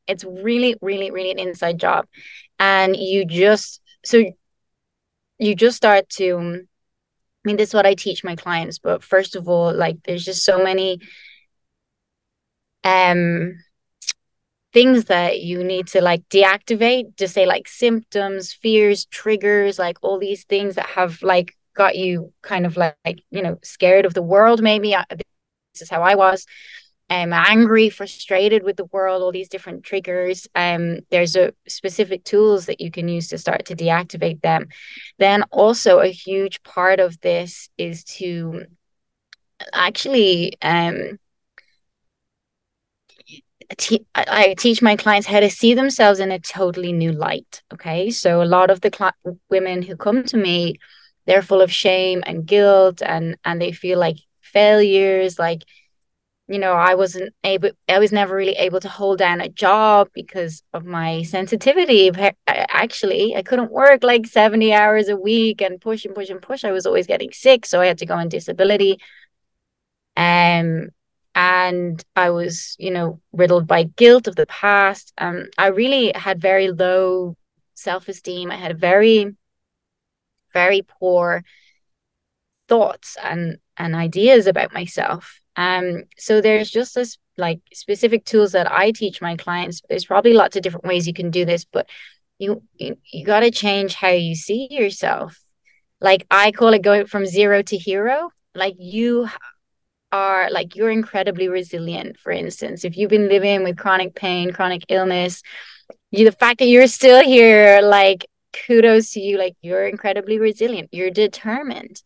It's 0.07 0.23
really 0.23 0.75
really 0.81 1.11
really 1.11 1.31
an 1.31 1.39
inside 1.39 1.79
job. 1.79 2.07
And 2.59 2.95
you 2.95 3.25
just 3.25 3.81
so 4.05 4.23
you 5.39 5.55
just 5.55 5.77
start 5.77 6.09
to 6.09 6.65
I 7.45 7.49
mean, 7.49 7.57
this 7.57 7.69
is 7.69 7.73
what 7.73 7.85
I 7.85 7.93
teach 7.93 8.23
my 8.23 8.37
clients, 8.37 8.79
but 8.79 9.03
first 9.03 9.35
of 9.35 9.49
all, 9.49 9.73
like 9.73 9.97
there's 10.03 10.23
just 10.23 10.45
so 10.45 10.63
many 10.63 10.99
um 12.83 13.57
things 14.73 15.05
that 15.05 15.41
you 15.41 15.63
need 15.63 15.87
to 15.87 16.01
like 16.01 16.27
deactivate 16.29 17.15
to 17.17 17.27
say 17.27 17.45
like 17.45 17.67
symptoms, 17.67 18.53
fears, 18.53 19.05
triggers, 19.05 19.77
like 19.77 19.97
all 20.01 20.17
these 20.17 20.45
things 20.45 20.75
that 20.75 20.87
have 20.87 21.21
like 21.21 21.55
got 21.73 21.95
you 21.95 22.33
kind 22.41 22.65
of 22.65 22.77
like, 22.77 23.23
you 23.31 23.41
know, 23.41 23.59
scared 23.63 24.05
of 24.05 24.13
the 24.13 24.21
world 24.21 24.61
maybe. 24.61 24.95
This 25.09 25.81
is 25.81 25.89
how 25.89 26.01
I 26.01 26.15
was 26.15 26.45
um, 27.09 27.33
angry, 27.33 27.89
frustrated 27.89 28.63
with 28.63 28.77
the 28.77 28.85
world, 28.85 29.21
all 29.21 29.31
these 29.31 29.49
different 29.49 29.83
triggers. 29.83 30.47
Um, 30.55 30.99
there's 31.11 31.35
a 31.35 31.53
specific 31.67 32.23
tools 32.23 32.65
that 32.67 32.81
you 32.81 32.91
can 32.91 33.07
use 33.07 33.27
to 33.29 33.37
start 33.37 33.65
to 33.65 33.75
deactivate 33.75 34.41
them. 34.41 34.67
Then 35.19 35.43
also 35.51 35.99
a 35.99 36.07
huge 36.07 36.63
part 36.63 36.99
of 36.99 37.19
this 37.21 37.69
is 37.77 38.03
to 38.05 38.65
actually 39.73 40.53
um, 40.61 41.19
te- 43.77 44.05
I 44.15 44.55
teach 44.57 44.81
my 44.81 44.95
clients 44.95 45.27
how 45.27 45.39
to 45.39 45.49
see 45.49 45.73
themselves 45.73 46.19
in 46.19 46.31
a 46.31 46.39
totally 46.39 46.93
new 46.93 47.11
light. 47.11 47.61
Okay, 47.73 48.09
so 48.09 48.41
a 48.41 48.45
lot 48.45 48.69
of 48.69 48.81
the 48.81 48.91
cl- 48.95 49.37
women 49.49 49.81
who 49.81 49.95
come 49.95 50.23
to 50.25 50.37
me, 50.37 50.79
they're 51.25 51.41
full 51.41 51.61
of 51.61 51.71
shame 51.71 52.23
and 52.25 52.45
guilt, 52.45 53.01
and 53.01 53.37
and 53.45 53.61
they 53.61 53.71
feel 53.71 53.99
like 53.99 54.17
failures, 54.41 55.39
like 55.39 55.63
you 56.47 56.59
know 56.59 56.73
i 56.73 56.93
wasn't 56.93 57.33
able 57.45 57.69
i 57.87 57.97
was 57.99 58.11
never 58.11 58.35
really 58.35 58.53
able 58.53 58.79
to 58.79 58.89
hold 58.89 59.17
down 59.17 59.39
a 59.39 59.47
job 59.49 60.09
because 60.13 60.61
of 60.73 60.85
my 60.85 61.23
sensitivity. 61.23 62.11
Actually 62.47 63.35
i 63.35 63.41
couldn't 63.41 63.71
work 63.71 64.03
like 64.03 64.25
70 64.27 64.73
hours 64.73 65.07
a 65.07 65.15
week 65.15 65.61
and 65.61 65.79
push 65.79 66.05
and 66.05 66.13
push 66.13 66.29
and 66.29 66.41
push. 66.41 66.65
I 66.65 66.71
was 66.71 66.85
always 66.85 67.07
getting 67.07 67.31
sick 67.31 67.65
so 67.65 67.79
i 67.81 67.85
had 67.85 67.97
to 67.99 68.05
go 68.05 68.15
on 68.15 68.29
disability. 68.29 68.99
Um 70.17 70.89
and 71.35 72.03
i 72.15 72.29
was 72.29 72.75
you 72.77 72.91
know 72.91 73.19
riddled 73.31 73.65
by 73.65 73.83
guilt 73.83 74.27
of 74.27 74.35
the 74.35 74.45
past. 74.47 75.13
Um 75.17 75.47
i 75.57 75.67
really 75.67 76.11
had 76.13 76.41
very 76.41 76.71
low 76.71 77.37
self-esteem. 77.75 78.51
I 78.51 78.55
had 78.57 78.71
a 78.71 78.75
very 78.75 79.35
very 80.53 80.81
poor 80.81 81.43
thoughts 82.67 83.17
and 83.21 83.57
and 83.77 83.95
ideas 83.95 84.47
about 84.47 84.73
myself 84.73 85.39
Um, 85.55 86.03
so 86.17 86.41
there's 86.41 86.71
just 86.71 86.95
this 86.95 87.17
like 87.37 87.59
specific 87.73 88.25
tools 88.25 88.51
that 88.53 88.71
I 88.71 88.91
teach 88.91 89.21
my 89.21 89.35
clients. 89.35 89.81
There's 89.89 90.05
probably 90.05 90.33
lots 90.33 90.55
of 90.55 90.61
different 90.63 90.85
ways 90.85 91.07
you 91.07 91.13
can 91.13 91.31
do 91.31 91.45
this, 91.45 91.65
but 91.65 91.89
you 92.39 92.63
you, 92.75 92.97
you 93.11 93.25
got 93.25 93.41
to 93.41 93.51
change 93.51 93.95
how 93.95 94.09
you 94.09 94.35
see 94.35 94.67
yourself. 94.71 95.39
Like 96.01 96.25
I 96.31 96.51
call 96.51 96.73
it 96.73 96.81
going 96.81 97.05
from 97.07 97.25
zero 97.25 97.61
to 97.63 97.77
hero. 97.77 98.29
Like 98.55 98.75
you 98.79 99.29
are 100.11 100.49
like 100.51 100.75
you're 100.75 100.91
incredibly 100.91 101.47
resilient. 101.47 102.19
For 102.19 102.31
instance, 102.31 102.85
if 102.85 102.97
you've 102.97 103.09
been 103.09 103.29
living 103.29 103.63
with 103.63 103.77
chronic 103.77 104.15
pain, 104.15 104.51
chronic 104.53 104.83
illness, 104.89 105.41
you 106.11 106.25
the 106.25 106.31
fact 106.31 106.59
that 106.59 106.67
you're 106.67 106.87
still 106.87 107.23
here, 107.23 107.81
like 107.81 108.25
kudos 108.53 109.11
to 109.11 109.19
you. 109.19 109.37
Like 109.37 109.55
you're 109.61 109.85
incredibly 109.85 110.39
resilient. 110.39 110.89
You're 110.91 111.11
determined 111.11 112.01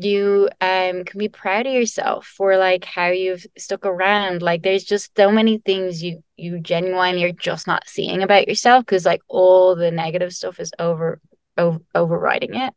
you 0.00 0.48
um 0.60 1.04
can 1.04 1.18
be 1.18 1.28
proud 1.28 1.66
of 1.66 1.72
yourself 1.72 2.26
for 2.26 2.56
like 2.56 2.84
how 2.84 3.08
you've 3.08 3.44
stuck 3.56 3.84
around 3.84 4.42
like 4.42 4.62
there's 4.62 4.84
just 4.84 5.10
so 5.16 5.30
many 5.30 5.58
things 5.58 6.02
you 6.02 6.22
you 6.36 6.60
genuinely 6.60 7.24
are 7.24 7.32
just 7.32 7.66
not 7.66 7.82
seeing 7.88 8.22
about 8.22 8.46
yourself 8.46 8.84
because 8.84 9.04
like 9.04 9.20
all 9.28 9.74
the 9.74 9.90
negative 9.90 10.32
stuff 10.32 10.60
is 10.60 10.70
over, 10.78 11.20
over 11.56 11.80
overriding 11.94 12.54
it 12.54 12.72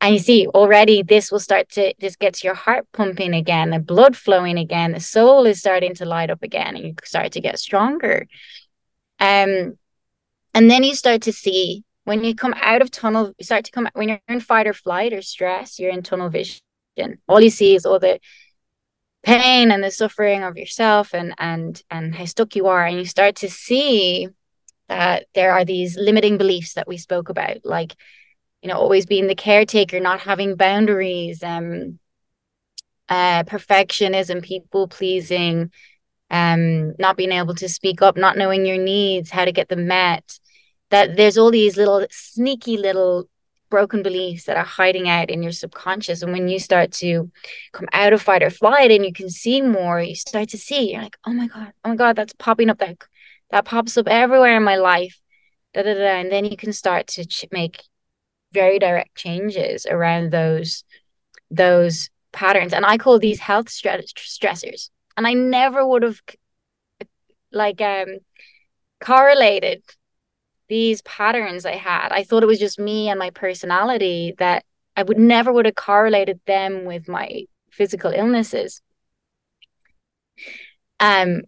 and 0.00 0.14
you 0.14 0.18
see 0.18 0.46
already 0.46 1.02
this 1.02 1.30
will 1.30 1.40
start 1.40 1.68
to 1.68 1.92
this 1.98 2.16
gets 2.16 2.42
your 2.42 2.54
heart 2.54 2.86
pumping 2.92 3.34
again 3.34 3.70
the 3.70 3.78
blood 3.78 4.16
flowing 4.16 4.56
again 4.56 4.92
the 4.92 5.00
soul 5.00 5.44
is 5.44 5.58
starting 5.60 5.94
to 5.94 6.06
light 6.06 6.30
up 6.30 6.42
again 6.42 6.74
and 6.74 6.86
you 6.86 6.94
start 7.04 7.32
to 7.32 7.40
get 7.40 7.58
stronger 7.58 8.26
um 9.20 9.76
and 10.54 10.70
then 10.70 10.84
you 10.84 10.94
start 10.94 11.22
to 11.22 11.32
see 11.32 11.84
when 12.04 12.22
you 12.22 12.34
come 12.34 12.54
out 12.60 12.82
of 12.82 12.90
tunnel, 12.90 13.32
you 13.38 13.44
start 13.44 13.64
to 13.64 13.70
come 13.70 13.88
when 13.94 14.08
you're 14.08 14.20
in 14.28 14.40
fight 14.40 14.66
or 14.66 14.72
flight 14.72 15.12
or 15.12 15.22
stress, 15.22 15.78
you're 15.78 15.90
in 15.90 16.02
tunnel 16.02 16.28
vision. 16.28 16.60
All 17.26 17.40
you 17.40 17.50
see 17.50 17.74
is 17.74 17.84
all 17.84 17.98
the 17.98 18.20
pain 19.24 19.70
and 19.70 19.82
the 19.82 19.90
suffering 19.90 20.42
of 20.42 20.56
yourself 20.56 21.14
and 21.14 21.34
and 21.38 21.82
and 21.90 22.14
how 22.14 22.26
stuck 22.26 22.54
you 22.54 22.66
are. 22.68 22.84
And 22.84 22.98
you 22.98 23.06
start 23.06 23.36
to 23.36 23.50
see 23.50 24.28
that 24.88 25.26
there 25.34 25.52
are 25.52 25.64
these 25.64 25.96
limiting 25.96 26.36
beliefs 26.36 26.74
that 26.74 26.86
we 26.86 26.98
spoke 26.98 27.30
about, 27.30 27.64
like, 27.64 27.94
you 28.62 28.68
know, 28.68 28.76
always 28.76 29.06
being 29.06 29.26
the 29.26 29.34
caretaker, 29.34 29.98
not 29.98 30.20
having 30.20 30.56
boundaries, 30.56 31.42
um, 31.42 31.98
uh, 33.08 33.44
perfectionism, 33.44 34.42
people 34.42 34.88
pleasing, 34.88 35.72
um, 36.30 36.94
not 36.98 37.16
being 37.16 37.32
able 37.32 37.54
to 37.54 37.68
speak 37.68 38.02
up, 38.02 38.18
not 38.18 38.36
knowing 38.36 38.66
your 38.66 38.76
needs, 38.76 39.30
how 39.30 39.46
to 39.46 39.52
get 39.52 39.70
them 39.70 39.86
met 39.86 40.38
that 40.90 41.16
there's 41.16 41.38
all 41.38 41.50
these 41.50 41.76
little 41.76 42.06
sneaky 42.10 42.76
little 42.76 43.28
broken 43.70 44.02
beliefs 44.02 44.44
that 44.44 44.56
are 44.56 44.64
hiding 44.64 45.08
out 45.08 45.30
in 45.30 45.42
your 45.42 45.52
subconscious. 45.52 46.22
And 46.22 46.32
when 46.32 46.48
you 46.48 46.58
start 46.58 46.92
to 46.92 47.30
come 47.72 47.88
out 47.92 48.12
of 48.12 48.22
fight 48.22 48.42
or 48.42 48.50
flight 48.50 48.90
and 48.90 49.04
you 49.04 49.12
can 49.12 49.28
see 49.28 49.60
more, 49.60 50.00
you 50.00 50.14
start 50.14 50.50
to 50.50 50.58
see, 50.58 50.92
you're 50.92 51.02
like, 51.02 51.16
oh 51.26 51.32
my 51.32 51.48
God, 51.48 51.72
oh 51.84 51.88
my 51.88 51.96
God, 51.96 52.16
that's 52.16 52.34
popping 52.38 52.70
up. 52.70 52.78
That, 52.78 52.98
that 53.50 53.64
pops 53.64 53.96
up 53.96 54.06
everywhere 54.06 54.56
in 54.56 54.62
my 54.62 54.76
life. 54.76 55.18
Da, 55.72 55.82
da, 55.82 55.94
da. 55.94 56.20
And 56.20 56.30
then 56.30 56.44
you 56.44 56.56
can 56.56 56.72
start 56.72 57.08
to 57.08 57.24
ch- 57.24 57.46
make 57.50 57.82
very 58.52 58.78
direct 58.78 59.16
changes 59.16 59.86
around 59.86 60.30
those, 60.30 60.84
those 61.50 62.10
patterns. 62.32 62.72
And 62.72 62.86
I 62.86 62.96
call 62.96 63.18
these 63.18 63.40
health 63.40 63.66
stressors. 63.66 64.90
And 65.16 65.26
I 65.26 65.32
never 65.32 65.86
would 65.86 66.02
have 66.02 66.20
like 67.52 67.80
um 67.80 68.18
correlated 69.00 69.82
these 70.68 71.02
patterns 71.02 71.66
I 71.66 71.76
had. 71.76 72.08
I 72.10 72.24
thought 72.24 72.42
it 72.42 72.46
was 72.46 72.58
just 72.58 72.78
me 72.78 73.08
and 73.08 73.18
my 73.18 73.30
personality 73.30 74.34
that 74.38 74.64
I 74.96 75.02
would 75.02 75.18
never 75.18 75.52
would 75.52 75.66
have 75.66 75.74
correlated 75.74 76.40
them 76.46 76.84
with 76.84 77.08
my 77.08 77.44
physical 77.70 78.10
illnesses. 78.12 78.80
Um 81.00 81.42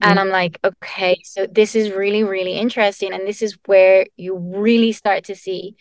and 0.00 0.18
mm. 0.18 0.20
I'm 0.20 0.28
like, 0.28 0.58
okay, 0.64 1.20
so 1.24 1.46
this 1.46 1.74
is 1.74 1.90
really, 1.90 2.22
really 2.22 2.52
interesting. 2.52 3.12
And 3.12 3.26
this 3.26 3.42
is 3.42 3.58
where 3.66 4.06
you 4.16 4.36
really 4.36 4.92
start 4.92 5.24
to 5.24 5.34
see 5.34 5.74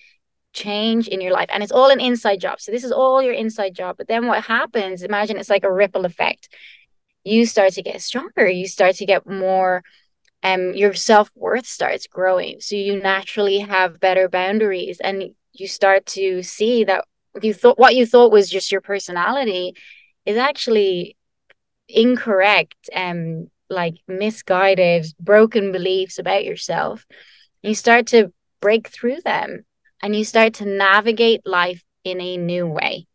change 0.53 1.07
in 1.07 1.21
your 1.21 1.31
life. 1.33 1.49
And 1.53 1.61
it's 1.61 1.71
all 1.71 1.91
an 1.91 1.99
inside 1.99 2.39
job. 2.41 2.59
So 2.59 2.71
this 2.71 2.83
is 2.83 2.91
all 2.91 3.21
your 3.21 3.33
inside 3.33 3.75
job. 3.75 3.97
But 3.97 4.07
then 4.07 4.25
what 4.27 4.43
happens, 4.43 5.03
imagine 5.03 5.37
it's 5.37 5.49
like 5.49 5.63
a 5.63 5.71
ripple 5.71 6.05
effect. 6.05 6.49
You 7.23 7.45
start 7.45 7.73
to 7.73 7.83
get 7.83 8.01
stronger, 8.01 8.47
you 8.49 8.67
start 8.67 8.95
to 8.95 9.05
get 9.05 9.27
more 9.27 9.83
um, 10.47 10.73
your 10.73 10.93
self 10.93 11.29
worth 11.35 11.65
starts 11.65 12.07
growing. 12.07 12.61
So 12.61 12.75
you 12.75 13.01
naturally 13.01 13.59
have 13.59 13.99
better 13.99 14.29
boundaries 14.29 14.99
and 15.01 15.31
you 15.53 15.67
start 15.67 16.05
to 16.17 16.41
see 16.43 16.83
that 16.85 17.05
you 17.41 17.53
thought 17.53 17.77
what 17.77 17.95
you 17.95 18.05
thought 18.05 18.31
was 18.31 18.49
just 18.49 18.71
your 18.71 18.81
personality 18.81 19.73
is 20.25 20.37
actually 20.37 21.15
incorrect 21.89 22.89
and 22.93 23.43
um, 23.45 23.51
like 23.69 23.95
misguided, 24.07 25.05
broken 25.19 25.71
beliefs 25.71 26.17
about 26.17 26.45
yourself. 26.45 27.05
You 27.61 27.75
start 27.75 28.07
to 28.07 28.31
break 28.61 28.87
through 28.87 29.21
them 29.25 29.65
and 30.01 30.15
you 30.15 30.23
start 30.23 30.53
to 30.55 30.65
navigate 30.65 31.45
life 31.45 31.83
in 32.03 32.21
a 32.21 32.37
new 32.37 32.65
way. 32.67 33.07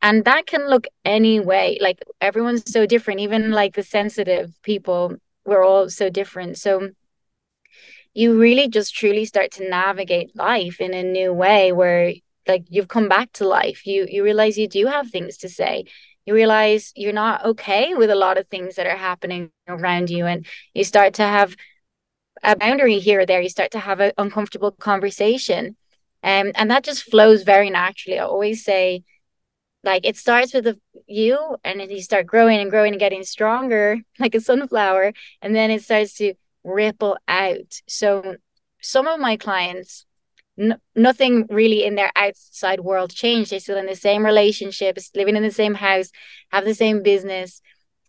And 0.00 0.24
that 0.24 0.46
can 0.46 0.68
look 0.68 0.88
any 1.04 1.38
way. 1.38 1.78
Like 1.80 2.00
everyone's 2.20 2.70
so 2.70 2.86
different, 2.86 3.20
even 3.20 3.52
like 3.52 3.74
the 3.74 3.84
sensitive 3.84 4.50
people 4.62 5.16
we're 5.44 5.64
all 5.64 5.88
so 5.88 6.08
different. 6.10 6.58
So 6.58 6.90
you 8.14 8.38
really 8.38 8.68
just 8.68 8.94
truly 8.94 9.24
start 9.24 9.50
to 9.52 9.68
navigate 9.68 10.36
life 10.36 10.80
in 10.80 10.94
a 10.94 11.02
new 11.02 11.32
way 11.32 11.72
where 11.72 12.12
like 12.46 12.64
you've 12.68 12.88
come 12.88 13.08
back 13.08 13.32
to 13.32 13.46
life. 13.46 13.86
You 13.86 14.06
you 14.08 14.24
realize 14.24 14.58
you 14.58 14.68
do 14.68 14.86
have 14.86 15.10
things 15.10 15.38
to 15.38 15.48
say. 15.48 15.84
You 16.26 16.34
realize 16.34 16.92
you're 16.94 17.12
not 17.12 17.44
okay 17.44 17.94
with 17.94 18.10
a 18.10 18.14
lot 18.14 18.38
of 18.38 18.46
things 18.48 18.76
that 18.76 18.86
are 18.86 18.96
happening 18.96 19.50
around 19.66 20.10
you 20.10 20.26
and 20.26 20.46
you 20.72 20.84
start 20.84 21.14
to 21.14 21.24
have 21.24 21.56
a 22.42 22.56
boundary 22.56 22.98
here 22.98 23.20
or 23.20 23.26
there. 23.26 23.40
You 23.40 23.48
start 23.48 23.72
to 23.72 23.78
have 23.78 24.00
an 24.00 24.12
uncomfortable 24.18 24.72
conversation. 24.72 25.76
Um, 26.24 26.52
and 26.54 26.70
that 26.70 26.84
just 26.84 27.04
flows 27.04 27.42
very 27.42 27.70
naturally. 27.70 28.18
I 28.18 28.24
always 28.24 28.64
say 28.64 29.02
like 29.84 30.06
it 30.06 30.16
starts 30.16 30.54
with 30.54 30.78
you 31.06 31.56
and 31.64 31.80
then 31.80 31.90
you 31.90 32.00
start 32.02 32.26
growing 32.26 32.60
and 32.60 32.70
growing 32.70 32.92
and 32.92 33.00
getting 33.00 33.24
stronger 33.24 33.98
like 34.18 34.34
a 34.34 34.40
sunflower 34.40 35.12
and 35.40 35.54
then 35.54 35.70
it 35.70 35.82
starts 35.82 36.14
to 36.14 36.34
ripple 36.64 37.16
out. 37.26 37.80
So 37.88 38.36
some 38.80 39.06
of 39.06 39.18
my 39.18 39.36
clients 39.36 40.06
n- 40.58 40.80
nothing 40.94 41.46
really 41.50 41.84
in 41.84 41.96
their 41.96 42.12
outside 42.14 42.80
world 42.80 43.10
changed. 43.12 43.50
They're 43.50 43.60
still 43.60 43.78
in 43.78 43.86
the 43.86 43.96
same 43.96 44.24
relationships 44.24 45.10
living 45.14 45.36
in 45.36 45.42
the 45.42 45.50
same 45.50 45.74
house 45.74 46.10
have 46.50 46.64
the 46.64 46.74
same 46.74 47.02
business. 47.02 47.60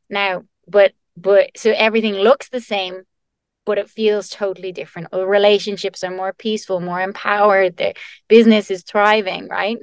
Now 0.09 0.43
but 0.67 0.93
but 1.17 1.51
so 1.57 1.71
everything 1.71 2.13
looks 2.13 2.49
the 2.49 2.61
same 2.61 3.03
but 3.65 3.77
it 3.77 3.89
feels 3.89 4.29
totally 4.29 4.73
different. 4.73 5.07
Relationships 5.13 6.03
are 6.03 6.11
more 6.11 6.33
peaceful 6.33 6.79
more 6.81 7.01
empowered. 7.01 7.77
Their 7.77 7.93
business 8.27 8.69
is 8.69 8.83
thriving 8.83 9.47
right 9.47 9.77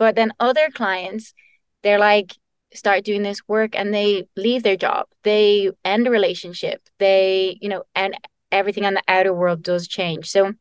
but 0.00 0.16
then 0.16 0.32
other 0.40 0.70
clients, 0.70 1.34
they're 1.82 1.98
like, 1.98 2.32
start 2.72 3.04
doing 3.04 3.22
this 3.22 3.46
work 3.46 3.76
and 3.76 3.92
they 3.92 4.26
leave 4.34 4.62
their 4.62 4.76
job, 4.76 5.06
they 5.24 5.70
end 5.84 6.06
a 6.06 6.10
relationship, 6.10 6.80
they, 6.98 7.58
you 7.60 7.68
know, 7.68 7.82
and 7.94 8.16
everything 8.50 8.86
on 8.86 8.94
the 8.94 9.02
outer 9.06 9.34
world 9.34 9.62
does 9.62 9.86
change. 9.86 10.30
So 10.30 10.54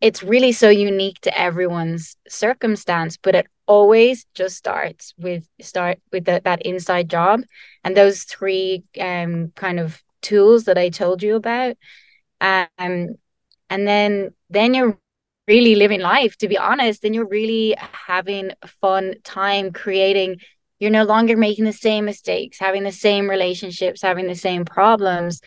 it's 0.00 0.24
really 0.24 0.50
so 0.50 0.68
unique 0.70 1.20
to 1.20 1.38
everyone's 1.38 2.16
circumstance, 2.28 3.16
but 3.16 3.36
it 3.36 3.46
always 3.66 4.26
just 4.34 4.56
starts 4.56 5.14
with 5.18 5.48
start 5.60 5.98
with 6.12 6.24
the, 6.24 6.42
that 6.44 6.62
inside 6.62 7.08
job 7.08 7.42
and 7.84 7.96
those 7.96 8.24
three 8.24 8.82
um 9.00 9.52
kind 9.54 9.78
of 9.78 10.02
tools 10.20 10.64
that 10.64 10.78
I 10.78 10.88
told 10.88 11.22
you 11.22 11.36
about. 11.36 11.76
Um, 12.40 13.16
and 13.70 13.86
then 13.86 14.34
then 14.50 14.74
you're 14.74 14.98
really 15.46 15.74
living 15.74 16.00
life 16.00 16.36
to 16.38 16.48
be 16.48 16.58
honest 16.58 17.04
and 17.04 17.14
you're 17.14 17.28
really 17.28 17.76
having 17.78 18.52
fun 18.80 19.14
time 19.24 19.72
creating. 19.72 20.38
You're 20.78 20.90
no 20.90 21.04
longer 21.04 21.36
making 21.36 21.64
the 21.64 21.72
same 21.72 22.04
mistakes 22.04 22.58
having 22.58 22.82
the 22.82 22.92
same 22.92 23.30
relationships 23.30 24.02
having 24.02 24.26
the 24.26 24.34
same 24.34 24.64
problems. 24.64 25.40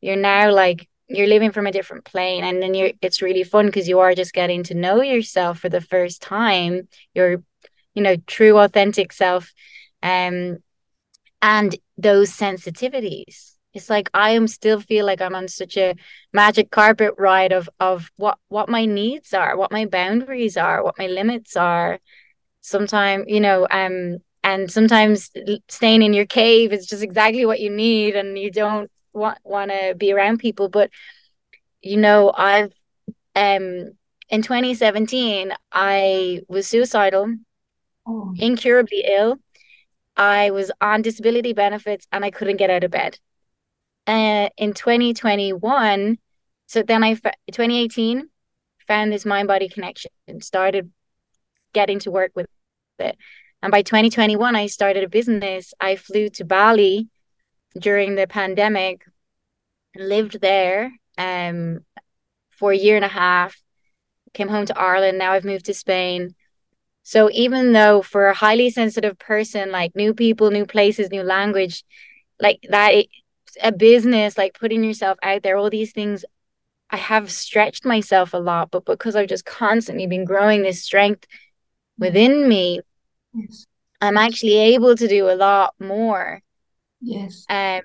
You're 0.00 0.16
now 0.16 0.52
like 0.52 0.88
you're 1.08 1.26
living 1.26 1.52
from 1.52 1.66
a 1.66 1.72
different 1.72 2.04
plane 2.04 2.44
and 2.44 2.62
then 2.62 2.74
you're 2.74 2.90
it's 3.00 3.22
really 3.22 3.44
fun 3.44 3.66
because 3.66 3.88
you 3.88 4.00
are 4.00 4.14
just 4.14 4.32
getting 4.32 4.62
to 4.64 4.74
know 4.74 5.00
yourself 5.00 5.58
for 5.60 5.68
the 5.68 5.80
first 5.80 6.20
time 6.20 6.88
your 7.14 7.42
you 7.94 8.02
know 8.02 8.16
true 8.26 8.58
authentic 8.58 9.12
self 9.12 9.52
um 10.02 10.58
and 11.42 11.76
those 11.96 12.30
sensitivities 12.30 13.55
it's 13.76 13.90
like 13.90 14.10
I 14.14 14.30
am 14.30 14.48
still 14.48 14.80
feel 14.80 15.04
like 15.04 15.20
I'm 15.20 15.34
on 15.34 15.48
such 15.48 15.76
a 15.76 15.94
magic 16.32 16.70
carpet 16.70 17.14
ride 17.18 17.52
of 17.52 17.68
of 17.78 18.10
what 18.16 18.38
what 18.48 18.68
my 18.68 18.86
needs 18.86 19.34
are, 19.34 19.56
what 19.56 19.70
my 19.70 19.84
boundaries 19.84 20.56
are, 20.56 20.82
what 20.82 20.98
my 20.98 21.06
limits 21.06 21.56
are. 21.56 21.98
Sometimes, 22.62 23.26
you 23.28 23.40
know, 23.40 23.66
um, 23.70 24.18
and 24.42 24.70
sometimes 24.70 25.30
staying 25.68 26.02
in 26.02 26.14
your 26.14 26.26
cave 26.26 26.72
is 26.72 26.86
just 26.86 27.02
exactly 27.02 27.44
what 27.44 27.60
you 27.60 27.70
need, 27.70 28.16
and 28.16 28.38
you 28.38 28.50
don't 28.50 28.90
want 29.12 29.38
want 29.44 29.70
to 29.70 29.94
be 29.94 30.12
around 30.12 30.38
people. 30.38 30.68
But 30.70 30.90
you 31.82 31.98
know, 31.98 32.32
I've 32.34 32.72
um 33.34 33.92
in 34.30 34.42
2017 34.42 35.52
I 35.70 36.40
was 36.48 36.66
suicidal, 36.66 37.34
oh. 38.06 38.34
incurably 38.38 39.04
ill 39.06 39.38
I 40.16 40.50
was 40.50 40.72
on 40.80 41.02
disability 41.02 41.52
benefits 41.52 42.06
and 42.10 42.24
I 42.24 42.30
couldn't 42.30 42.56
get 42.56 42.70
out 42.70 42.84
of 42.84 42.90
bed. 42.90 43.18
Uh, 44.06 44.48
in 44.56 44.72
2021, 44.72 46.18
so 46.66 46.82
then 46.82 47.02
I 47.02 47.14
2018 47.14 48.28
found 48.86 49.12
this 49.12 49.26
mind 49.26 49.48
body 49.48 49.68
connection 49.68 50.12
and 50.28 50.42
started 50.42 50.90
getting 51.72 51.98
to 52.00 52.10
work 52.10 52.32
with 52.34 52.46
it. 52.98 53.16
And 53.62 53.70
by 53.70 53.82
2021, 53.82 54.54
I 54.54 54.66
started 54.66 55.04
a 55.04 55.08
business. 55.08 55.74
I 55.80 55.96
flew 55.96 56.28
to 56.30 56.44
Bali 56.44 57.08
during 57.78 58.14
the 58.14 58.26
pandemic, 58.26 59.04
lived 59.96 60.40
there 60.40 60.92
um, 61.18 61.80
for 62.50 62.72
a 62.72 62.76
year 62.76 62.96
and 62.96 63.04
a 63.04 63.08
half, 63.08 63.60
came 64.34 64.48
home 64.48 64.66
to 64.66 64.78
Ireland. 64.78 65.18
Now 65.18 65.32
I've 65.32 65.44
moved 65.44 65.66
to 65.66 65.74
Spain. 65.74 66.34
So 67.02 67.30
even 67.32 67.72
though 67.72 68.02
for 68.02 68.26
a 68.26 68.34
highly 68.34 68.70
sensitive 68.70 69.18
person, 69.18 69.70
like 69.70 69.94
new 69.94 70.12
people, 70.14 70.50
new 70.50 70.66
places, 70.66 71.10
new 71.10 71.22
language, 71.22 71.84
like 72.40 72.60
that, 72.68 72.94
it, 72.94 73.06
a 73.62 73.72
business, 73.72 74.38
like 74.38 74.58
putting 74.58 74.84
yourself 74.84 75.18
out 75.22 75.42
there, 75.42 75.56
all 75.56 75.70
these 75.70 75.92
things, 75.92 76.24
I 76.90 76.96
have 76.96 77.30
stretched 77.30 77.84
myself 77.84 78.32
a 78.34 78.38
lot, 78.38 78.70
but 78.70 78.84
because 78.84 79.16
I've 79.16 79.28
just 79.28 79.44
constantly 79.44 80.06
been 80.06 80.24
growing 80.24 80.62
this 80.62 80.82
strength 80.82 81.26
within 81.98 82.48
me, 82.48 82.80
yes. 83.34 83.66
I'm 84.00 84.16
actually 84.16 84.56
able 84.56 84.94
to 84.96 85.08
do 85.08 85.28
a 85.28 85.34
lot 85.34 85.74
more. 85.80 86.42
Yes. 87.00 87.44
Um, 87.48 87.82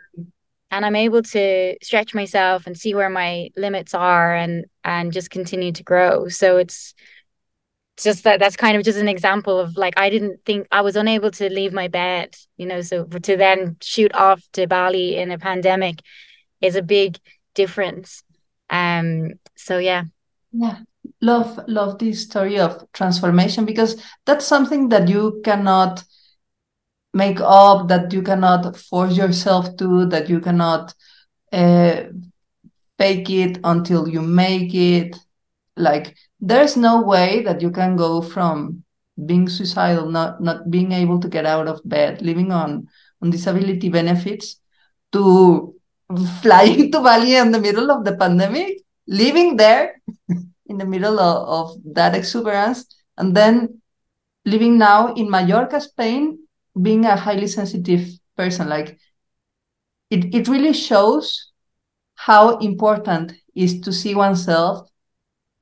and 0.72 0.86
I'm 0.86 0.96
able 0.96 1.22
to 1.22 1.76
stretch 1.82 2.14
myself 2.14 2.66
and 2.66 2.78
see 2.78 2.96
where 2.96 3.10
my 3.10 3.50
limits 3.58 3.94
are 3.94 4.34
and 4.34 4.66
and 4.84 5.12
just 5.12 5.30
continue 5.30 5.72
to 5.74 5.84
grow. 5.84 6.30
So 6.30 6.58
it's 6.58 6.94
just 8.04 8.24
that 8.24 8.40
that's 8.40 8.56
kind 8.56 8.78
of 8.78 8.84
just 8.84 8.98
an 8.98 9.08
example 9.08 9.60
of 9.60 9.78
like 9.78 9.94
I 9.98 10.10
didn't 10.10 10.46
think 10.46 10.68
I 10.72 10.82
was 10.82 10.96
unable 10.96 11.32
to 11.32 11.50
leave 11.50 11.74
my 11.74 11.88
bed, 11.88 12.36
you 12.58 12.66
know, 12.66 12.82
so 12.82 13.06
to 13.06 13.38
then 13.38 13.78
shoot 13.82 14.14
off 14.14 14.42
to 14.54 14.68
Bali 14.68 15.18
in 15.18 15.32
a 15.32 15.38
pandemic 15.38 16.02
is 16.62 16.76
a 16.76 16.82
big 16.82 17.18
difference. 17.56 18.24
Um 18.70 19.34
so 19.56 19.78
yeah. 19.78 20.04
Yeah. 20.52 20.80
Love 21.22 21.60
love 21.68 22.00
this 22.00 22.24
story 22.24 22.60
of 22.60 22.86
transformation 22.94 23.66
because 23.66 24.02
that's 24.26 24.46
something 24.46 24.90
that 24.90 25.08
you 25.08 25.42
cannot 25.44 26.04
make 27.14 27.40
up 27.42 27.88
that 27.90 28.14
you 28.14 28.22
cannot 28.22 28.76
force 28.78 29.18
yourself 29.18 29.76
to 29.78 30.06
that 30.08 30.30
you 30.30 30.40
cannot 30.40 30.94
uh, 31.52 32.04
fake 32.98 33.30
it 33.30 33.60
until 33.64 34.08
you 34.08 34.22
make 34.22 34.74
it 34.74 35.18
like 35.82 36.16
there's 36.40 36.78
no 36.78 37.02
way 37.02 37.42
that 37.44 37.62
you 37.62 37.72
can 37.72 37.96
go 37.96 38.22
from 38.22 38.84
being 39.26 39.48
suicidal 39.50 40.10
not 40.10 40.42
not 40.42 40.70
being 40.70 40.92
able 40.92 41.20
to 41.20 41.28
get 41.28 41.46
out 41.46 41.68
of 41.68 41.82
bed 41.86 42.22
living 42.22 42.52
on 42.52 42.88
on 43.22 43.30
disability 43.30 43.90
benefits 43.90 44.60
to 45.12 45.76
flying 46.42 46.92
to 46.92 47.02
bali 47.02 47.36
in 47.36 47.52
the 47.52 47.60
middle 47.60 47.92
of 47.92 48.06
the 48.06 48.16
pandemic 48.16 48.82
living 49.08 49.58
there 49.58 50.02
in 50.68 50.78
the 50.78 50.86
middle 50.86 51.20
of, 51.20 51.38
of 51.48 51.78
that 51.84 52.16
exuberance 52.16 52.86
and 53.18 53.36
then 53.36 53.82
living 54.46 54.78
now 54.78 55.14
in 55.14 55.30
mallorca 55.30 55.82
spain 55.82 56.38
being 56.80 57.06
a 57.06 57.16
highly 57.16 57.48
sensitive 57.48 58.08
person. 58.38 58.70
Like 58.70 58.98
it, 60.10 60.34
it 60.34 60.48
really 60.48 60.74
shows 60.74 61.52
how 62.16 62.58
important 62.58 63.34
is 63.56 63.82
to 63.82 63.92
see 63.92 64.16
oneself 64.16 64.88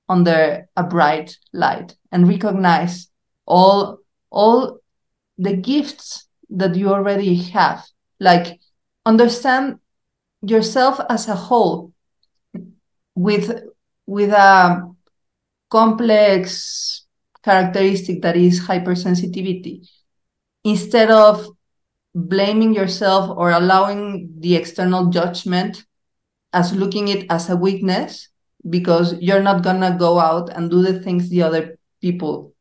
under 0.09 0.67
a 0.75 0.83
bright 0.83 1.37
light 1.53 1.95
and 2.11 2.27
recognize 2.27 3.07
all 3.45 3.99
all 4.31 4.79
the 5.37 5.55
gifts 5.55 6.27
that 6.49 6.75
you 6.75 6.89
already 6.89 7.35
have. 7.35 7.85
Like 8.19 8.59
understand 9.05 9.79
yourself 10.41 10.99
as 11.09 11.27
a 11.27 11.35
whole 11.35 11.93
with 13.15 13.63
with 14.05 14.31
a 14.31 14.89
complex 15.69 17.05
characteristic 17.43 18.21
that 18.23 18.35
is 18.35 18.59
hypersensitivity. 18.59 19.87
Instead 20.63 21.11
of 21.11 21.47
blaming 22.15 22.73
yourself 22.73 23.37
or 23.37 23.51
allowing 23.51 24.33
the 24.39 24.55
external 24.55 25.07
judgment 25.07 25.85
as 26.51 26.73
looking 26.73 27.07
it 27.07 27.25
as 27.29 27.49
a 27.49 27.55
weakness 27.55 28.29
because 28.67 29.13
you're 29.19 29.43
not 29.43 29.63
gonna 29.63 29.95
go 29.97 30.19
out 30.19 30.49
and 30.49 30.69
do 30.69 30.81
the 30.81 30.99
things 30.99 31.29
the 31.29 31.43
other 31.43 31.77
people 32.01 32.53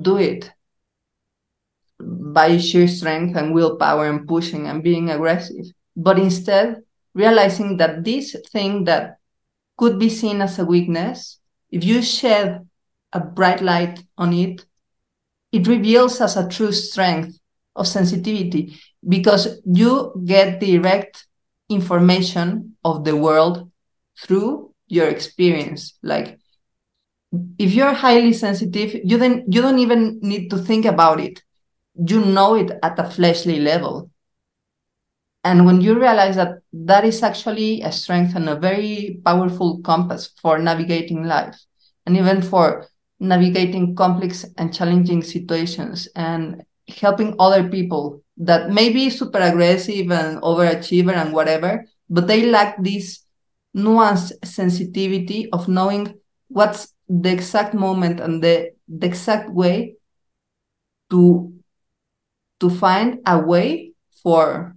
do 0.00 0.16
it. 0.18 0.50
By 2.00 2.58
sheer 2.58 2.86
strength 2.86 3.36
and 3.36 3.54
willpower 3.54 4.06
and 4.08 4.26
pushing 4.26 4.66
and 4.68 4.82
being 4.82 5.10
aggressive. 5.10 5.66
But 5.96 6.18
instead 6.18 6.82
realizing 7.14 7.76
that 7.78 8.04
this 8.04 8.36
thing 8.52 8.84
that 8.84 9.18
could 9.76 9.98
be 9.98 10.08
seen 10.08 10.40
as 10.40 10.58
a 10.58 10.64
weakness 10.64 11.38
if 11.70 11.84
you 11.84 12.02
shed 12.02 12.66
a 13.12 13.20
bright 13.20 13.60
light 13.60 14.02
on 14.16 14.32
it 14.32 14.64
it 15.52 15.66
reveals 15.66 16.20
as 16.20 16.36
a 16.36 16.48
true 16.48 16.72
strength 16.72 17.38
of 17.74 17.86
sensitivity 17.86 18.78
because 19.08 19.60
you 19.64 20.12
get 20.24 20.60
direct 20.60 21.26
information 21.68 22.76
of 22.84 23.04
the 23.04 23.16
world 23.16 23.70
through 24.20 24.67
your 24.88 25.08
experience 25.08 25.94
like 26.02 26.38
if 27.58 27.72
you're 27.72 27.92
highly 27.92 28.32
sensitive 28.32 28.94
you 29.04 29.18
then 29.18 29.44
you 29.48 29.60
don't 29.60 29.78
even 29.78 30.18
need 30.22 30.48
to 30.50 30.58
think 30.58 30.84
about 30.84 31.20
it. 31.20 31.42
You 31.94 32.20
know 32.24 32.54
it 32.54 32.70
at 32.82 32.98
a 32.98 33.10
fleshly 33.10 33.58
level. 33.58 34.10
And 35.44 35.66
when 35.66 35.80
you 35.80 35.98
realize 35.98 36.36
that 36.36 36.58
that 36.72 37.04
is 37.04 37.22
actually 37.22 37.82
a 37.82 37.92
strength 37.92 38.34
and 38.34 38.48
a 38.48 38.56
very 38.56 39.20
powerful 39.24 39.80
compass 39.82 40.30
for 40.40 40.58
navigating 40.58 41.24
life 41.24 41.56
and 42.06 42.16
even 42.16 42.42
for 42.42 42.86
navigating 43.20 43.94
complex 43.94 44.44
and 44.56 44.74
challenging 44.74 45.22
situations 45.22 46.08
and 46.14 46.62
helping 46.88 47.34
other 47.38 47.68
people 47.68 48.22
that 48.36 48.70
may 48.70 48.90
be 48.90 49.10
super 49.10 49.38
aggressive 49.38 50.10
and 50.10 50.40
overachiever 50.42 51.14
and 51.14 51.32
whatever, 51.32 51.84
but 52.08 52.26
they 52.26 52.46
lack 52.46 52.82
this 52.82 53.20
nuanced 53.76 54.32
sensitivity 54.44 55.48
of 55.52 55.68
knowing 55.68 56.14
what's 56.48 56.94
the 57.08 57.30
exact 57.30 57.74
moment 57.74 58.20
and 58.20 58.42
the, 58.42 58.70
the 58.88 59.06
exact 59.06 59.50
way 59.50 59.94
to 61.10 61.52
to 62.60 62.68
find 62.68 63.20
a 63.26 63.38
way 63.38 63.92
for 64.22 64.76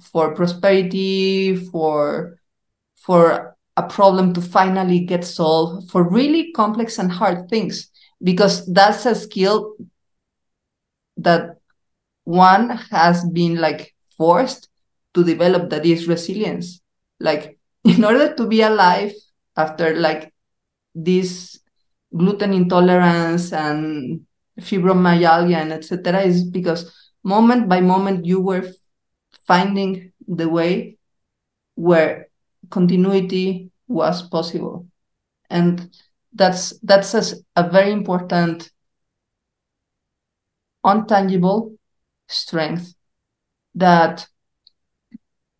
for 0.00 0.34
prosperity 0.34 1.56
for 1.56 2.38
for 2.94 3.56
a 3.76 3.82
problem 3.82 4.32
to 4.32 4.40
finally 4.40 5.00
get 5.00 5.24
solved 5.24 5.90
for 5.90 6.08
really 6.08 6.52
complex 6.52 6.98
and 6.98 7.10
hard 7.10 7.48
things 7.50 7.90
because 8.22 8.64
that's 8.72 9.06
a 9.06 9.14
skill 9.14 9.74
that 11.16 11.56
one 12.24 12.70
has 12.90 13.24
been 13.24 13.56
like 13.56 13.94
forced 14.16 14.68
to 15.14 15.24
develop 15.24 15.70
that 15.70 15.86
is 15.86 16.08
resilience. 16.08 16.80
Like 17.20 17.58
in 17.84 18.04
order 18.04 18.34
to 18.34 18.46
be 18.46 18.62
alive 18.62 19.12
after 19.56 19.94
like 19.96 20.32
this 20.94 21.58
gluten 22.16 22.52
intolerance 22.52 23.52
and 23.52 24.20
fibromyalgia 24.60 25.56
and 25.56 25.72
etc 25.72 26.22
is 26.22 26.44
because 26.44 26.94
moment 27.24 27.68
by 27.68 27.80
moment 27.80 28.24
you 28.24 28.40
were 28.40 28.64
finding 29.46 30.12
the 30.26 30.48
way 30.48 30.96
where 31.74 32.28
continuity 32.70 33.70
was 33.88 34.22
possible. 34.22 34.86
And 35.50 35.94
that's 36.32 36.78
that's 36.80 37.14
a, 37.14 37.22
a 37.56 37.68
very 37.70 37.92
important 37.92 38.70
untangible 40.84 41.76
strength 42.28 42.94
that 43.74 44.26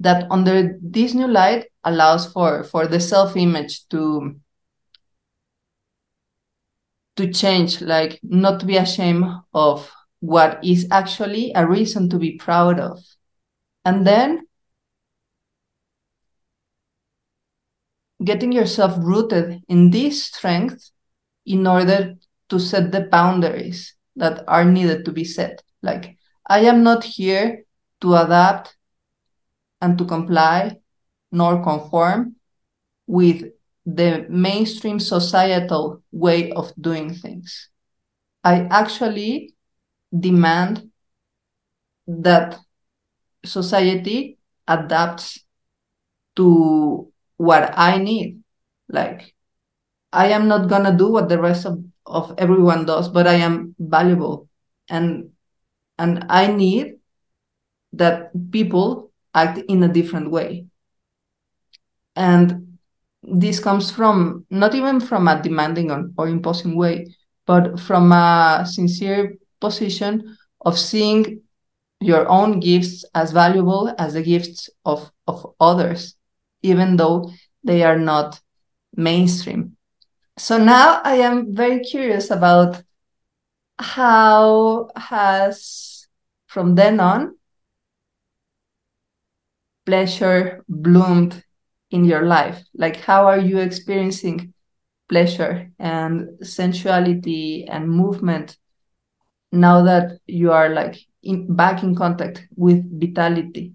that 0.05 0.27
under 0.31 0.79
this 0.81 1.15
new 1.15 1.27
light 1.27 1.67
allows 1.83 2.31
for 2.31 2.63
for 2.65 2.87
the 2.87 3.01
self-image 3.01 3.89
to 3.89 4.37
to 7.17 7.33
change 7.33 7.81
like 7.81 8.21
not 8.23 8.61
to 8.61 8.67
be 8.67 8.77
ashamed 8.77 9.25
of 9.53 9.91
what 10.21 10.59
is 10.65 10.87
actually 10.91 11.53
a 11.55 11.67
reason 11.67 12.09
to 12.09 12.19
be 12.19 12.37
proud 12.37 12.81
of 12.81 12.99
and 13.85 14.07
then 14.07 14.47
getting 18.25 18.53
yourself 18.53 18.95
rooted 18.99 19.63
in 19.69 19.91
this 19.91 20.25
strength 20.25 20.91
in 21.47 21.67
order 21.67 22.15
to 22.49 22.59
set 22.59 22.93
the 22.93 23.03
boundaries 23.03 23.95
that 24.17 24.45
are 24.49 24.65
needed 24.65 25.05
to 25.05 25.13
be 25.13 25.25
set. 25.25 25.63
Like, 25.83 26.17
I 26.47 26.61
am 26.61 26.83
not 26.83 27.05
here 27.05 27.65
to 28.01 28.15
adapt 28.15 28.74
and 29.81 29.99
to 29.99 30.05
comply 30.05 30.79
nor 31.33 31.63
conform 31.63 32.37
with 33.07 33.45
the 33.87 34.27
mainstream 34.29 34.99
societal 34.99 36.03
way 36.13 36.51
of 36.53 36.73
doing 36.81 37.13
things. 37.13 37.69
I 38.43 38.67
actually 38.71 39.55
demand 40.19 40.91
that 42.07 42.59
society 43.45 44.39
adapts 44.69 45.45
to 46.37 47.13
what 47.37 47.73
I 47.77 47.99
need. 47.99 48.43
Like, 48.89 49.35
I 50.13 50.29
am 50.29 50.49
not 50.49 50.69
gonna 50.69 50.97
do 50.97 51.11
what 51.11 51.29
the 51.29 51.41
rest 51.41 51.67
of, 51.67 51.83
of 52.07 52.35
everyone 52.39 52.87
does, 52.87 53.09
but 53.09 53.27
I 53.27 53.35
am 53.35 53.75
valuable. 53.79 54.49
And 54.89 55.31
and 55.99 56.27
I 56.29 56.49
need 56.49 56.99
that 57.93 58.31
people 58.51 59.13
act 59.35 59.59
in 59.69 59.83
a 59.83 59.89
different 59.89 60.31
way. 60.31 60.67
And 62.17 62.79
this 63.23 63.59
comes 63.59 63.91
from 63.91 64.47
not 64.51 64.75
even 64.75 65.01
from 65.01 65.29
a 65.29 65.43
demanding 65.43 65.91
or 66.17 66.29
imposing 66.29 66.77
way, 66.77 67.15
but 67.47 67.81
from 67.81 68.13
a 68.13 68.65
sincere 68.67 69.35
position 69.61 70.37
of 70.61 70.79
seeing 70.79 71.41
your 72.01 72.29
own 72.29 72.61
gifts 72.61 73.05
as 73.15 73.33
valuable 73.33 73.93
as 73.99 74.15
the 74.15 74.23
gifts 74.23 74.69
of, 74.85 75.11
of 75.27 75.55
others, 75.59 76.17
even 76.63 76.97
though 76.97 77.31
they 77.63 77.83
are 77.83 77.99
not 77.99 78.41
mainstream. 78.95 79.77
So 80.37 80.59
now 80.59 81.01
I 81.05 81.17
am 81.17 81.55
very 81.55 81.81
curious 81.81 82.31
about 82.31 82.83
how 83.79 84.91
has 84.97 86.07
from 86.47 86.75
then 86.75 87.01
on 87.01 87.37
pleasure 89.87 90.65
bloomed 90.69 91.43
in 91.91 92.05
your 92.05 92.23
life? 92.27 92.63
Like 92.75 92.97
how 92.97 93.27
are 93.27 93.39
you 93.39 93.59
experiencing 93.59 94.53
pleasure 95.09 95.71
and 95.79 96.29
sensuality 96.45 97.67
and 97.69 97.89
movement 97.89 98.57
now 99.53 99.83
that 99.83 100.19
you 100.27 100.51
are 100.53 100.71
like 100.71 100.97
in, 101.23 101.55
back 101.55 101.83
in 101.83 101.95
contact 101.95 102.47
with 102.57 102.85
vitality? 103.01 103.75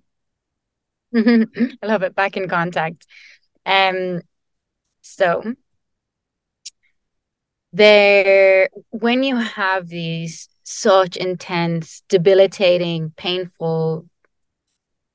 I 1.16 1.46
love 1.84 2.04
it. 2.04 2.16
Back 2.16 2.38
in 2.38 2.48
contact. 2.48 3.06
Um 3.66 4.22
so 5.02 5.56
there 7.72 8.70
when 8.90 9.24
you 9.24 9.36
have 9.38 9.88
these 9.88 10.50
such 10.64 11.18
intense 11.18 12.04
debilitating 12.10 13.12
painful 13.16 14.08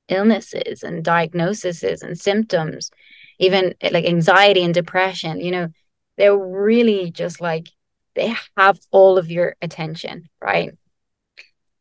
illnesses 0.09 0.83
and 0.83 1.05
diagnoses 1.05 1.83
and 2.03 2.19
symptoms 2.19 2.91
even 3.39 3.75
eh, 3.81 3.91
like 3.93 4.05
anxiety 4.05 4.63
and 4.63 4.75
depression 4.75 5.41
you 5.41 5.51
know 5.51 5.69
they're 6.17 6.37
really 6.37 7.11
just 7.11 7.41
like 7.41 7.69
they 8.15 8.35
have 8.57 8.79
all 8.91 9.19
of 9.19 9.31
your 9.31 9.57
attention 9.63 10.29
right? 10.41 10.73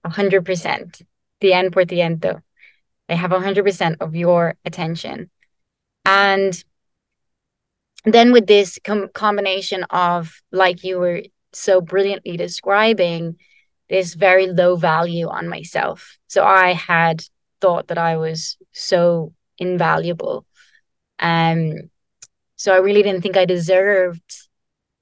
100% 0.06 1.02
the 1.40 1.54
end 1.54 1.72
por 1.72 1.84
ciento 1.86 2.42
they 3.08 3.16
have 3.16 3.32
100% 3.32 3.98
of 4.00 4.16
your 4.16 4.56
attention. 4.66 5.30
And 6.06 6.64
then 8.06 8.32
with 8.32 8.48
this 8.48 8.80
com- 8.84 9.10
combination 9.14 9.84
of 9.90 10.42
like 10.52 10.84
you 10.84 11.00
were 11.00 11.24
so 11.54 11.82
brilliantly 11.82 12.38
describing 12.38 13.38
this 13.90 14.14
very 14.14 14.48
low 14.48 14.76
value 14.76 15.28
on 15.28 15.48
myself. 15.48 16.18
So 16.28 16.44
i 16.44 16.74
had 16.74 17.24
thought 17.64 17.88
that 17.88 17.98
i 17.98 18.18
was 18.18 18.58
so 18.72 19.34
invaluable. 19.58 20.46
Um 21.20 21.60
so 22.56 22.74
i 22.74 22.86
really 22.86 23.04
didn't 23.04 23.22
think 23.22 23.38
i 23.38 23.46
deserved 23.46 24.30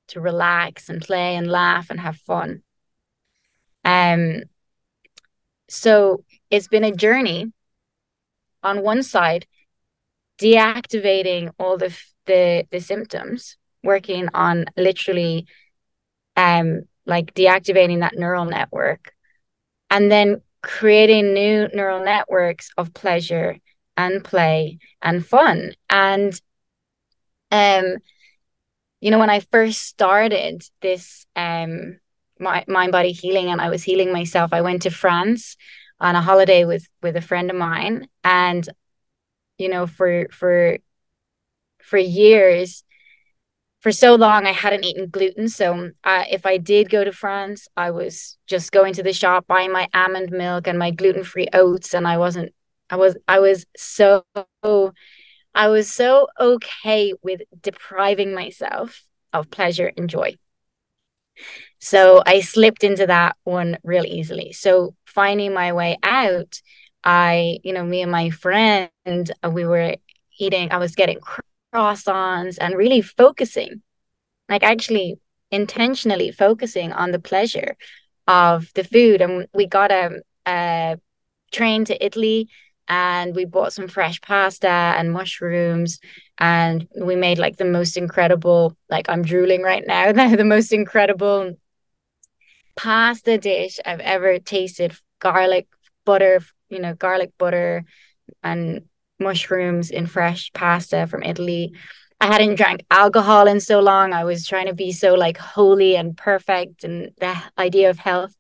to 0.10 0.22
relax 0.22 0.90
and 0.90 1.02
play 1.02 1.36
and 1.36 1.48
laugh 1.60 1.90
and 1.90 2.00
have 2.00 2.18
fun. 2.18 2.62
Um 3.84 4.44
so 5.70 6.24
it's 6.50 6.68
been 6.68 6.84
a 6.84 7.00
journey. 7.06 7.52
On 8.64 8.84
one 8.84 9.02
side 9.02 9.48
deactivating 10.40 11.52
all 11.58 11.78
the 11.78 11.92
the 12.26 12.66
the 12.72 12.80
symptoms 12.80 13.58
working 13.84 14.30
on 14.34 14.66
literally 14.78 15.48
um 16.36 16.82
like 17.06 17.34
deactivating 17.34 18.00
that 18.02 18.18
neural 18.22 18.46
network. 18.46 19.14
And 19.90 20.12
then 20.12 20.42
creating 20.62 21.34
new 21.34 21.68
neural 21.74 22.04
networks 22.04 22.70
of 22.78 22.94
pleasure 22.94 23.58
and 23.98 24.24
play 24.24 24.80
and 25.02 25.26
fun. 25.26 25.74
And 25.90 26.40
um 27.52 27.98
you 29.02 29.12
know 29.12 29.20
when 29.20 29.30
i 29.30 29.42
first 29.42 29.82
started 29.82 30.64
this 30.82 31.26
um 31.36 32.00
my 32.40 32.64
mind 32.66 32.94
body 32.94 33.12
healing 33.12 33.50
and 33.50 33.60
i 33.60 33.70
was 33.70 33.84
healing 33.84 34.14
myself 34.14 34.54
i 34.54 34.62
went 34.62 34.84
to 34.84 34.90
france 34.90 35.58
on 36.02 36.16
a 36.16 36.22
holiday 36.22 36.66
with 36.66 36.90
with 37.02 37.16
a 37.16 37.22
friend 37.22 37.50
of 37.50 37.56
mine. 37.56 38.08
And 38.24 38.68
you 39.58 39.70
know 39.70 39.88
for 39.88 40.28
for 40.32 40.80
for 41.82 41.98
years 41.98 42.84
for 43.82 43.92
so 43.92 44.16
long 44.16 44.46
I 44.46 44.52
hadn't 44.52 44.86
eaten 44.86 45.10
gluten. 45.10 45.50
So 45.50 45.92
uh, 46.04 46.24
if 46.30 46.46
I 46.46 46.58
did 46.58 46.90
go 46.90 47.04
to 47.04 47.12
France, 47.12 47.68
I 47.76 47.92
was 47.92 48.38
just 48.48 48.72
going 48.72 48.94
to 48.94 49.04
the 49.04 49.14
shop 49.14 49.48
buying 49.48 49.72
my 49.72 49.88
almond 49.94 50.32
milk 50.32 50.68
and 50.68 50.80
my 50.80 50.92
gluten 50.92 51.24
free 51.24 51.48
oats, 51.54 51.94
and 51.94 52.08
I 52.08 52.18
wasn't. 52.18 52.54
I 52.90 52.96
was. 52.96 53.18
I 53.28 53.40
was 53.40 53.66
so. 53.76 54.24
I 55.54 55.68
was 55.68 55.92
so 55.92 56.28
okay 56.40 57.14
with 57.22 57.42
depriving 57.62 58.34
myself 58.34 59.04
of 59.34 59.52
pleasure 59.52 59.92
and 59.98 60.10
joy. 60.10 60.38
So 61.80 62.22
I 62.26 62.42
slipped 62.42 62.84
into 62.84 63.08
that 63.08 63.36
one 63.44 63.78
real 63.84 64.06
easily. 64.06 64.54
So 64.54 64.96
finding 65.06 65.54
my 65.54 65.74
way 65.74 65.98
out, 66.04 66.62
I, 67.04 67.58
you 67.64 67.74
know, 67.74 67.84
me 67.84 68.02
and 68.02 68.12
my 68.12 68.30
friend, 68.30 68.90
we 69.50 69.66
were 69.66 69.96
eating. 70.40 70.72
I 70.72 70.78
was 70.78 70.96
getting 70.96 71.20
croissants 71.74 72.58
and 72.60 72.76
really 72.76 73.02
focusing, 73.02 73.82
like 74.50 74.64
actually 74.64 75.20
intentionally 75.52 76.32
focusing 76.32 76.92
on 76.92 77.12
the 77.12 77.20
pleasure 77.20 77.76
of 78.28 78.72
the 78.76 78.84
food. 78.84 79.22
And 79.22 79.48
we 79.54 79.68
got 79.68 79.92
a, 79.92 80.22
a 80.48 80.98
train 81.52 81.86
to 81.86 82.06
Italy 82.06 82.50
and 82.88 83.34
we 83.36 83.46
bought 83.46 83.74
some 83.74 83.88
fresh 83.88 84.20
pasta 84.22 84.68
and 84.68 85.14
mushrooms 85.14 86.00
and 86.38 86.88
we 87.00 87.16
made 87.16 87.40
like 87.40 87.56
the 87.58 87.66
most 87.66 87.96
incredible 87.96 88.76
like 88.90 89.08
i'm 89.10 89.22
drooling 89.22 89.62
right 89.62 89.84
now 89.88 90.12
the 90.36 90.44
most 90.44 90.74
incredible 90.74 91.56
pasta 92.76 93.38
dish 93.38 93.80
i've 93.86 94.02
ever 94.02 94.40
tasted 94.40 94.94
garlic 95.20 95.68
butter 96.06 96.42
you 96.70 96.80
know 96.80 96.94
garlic 96.94 97.32
butter 97.38 97.86
and 98.44 98.82
mushrooms 99.22 99.90
in 99.90 100.08
fresh 100.08 100.52
pasta 100.54 101.08
from 101.08 101.24
Italy. 101.24 101.74
I 102.20 102.28
hadn't 102.28 102.56
drank 102.56 102.86
alcohol 102.92 103.48
in 103.48 103.60
so 103.60 103.80
long. 103.80 104.14
I 104.14 104.26
was 104.26 104.46
trying 104.46 104.68
to 104.68 104.74
be 104.74 104.92
so 104.92 105.14
like 105.14 105.38
holy 105.38 105.96
and 105.96 106.16
perfect 106.16 106.84
and 106.84 107.12
the 107.20 107.36
idea 107.58 107.90
of 107.90 107.98
health. 107.98 108.36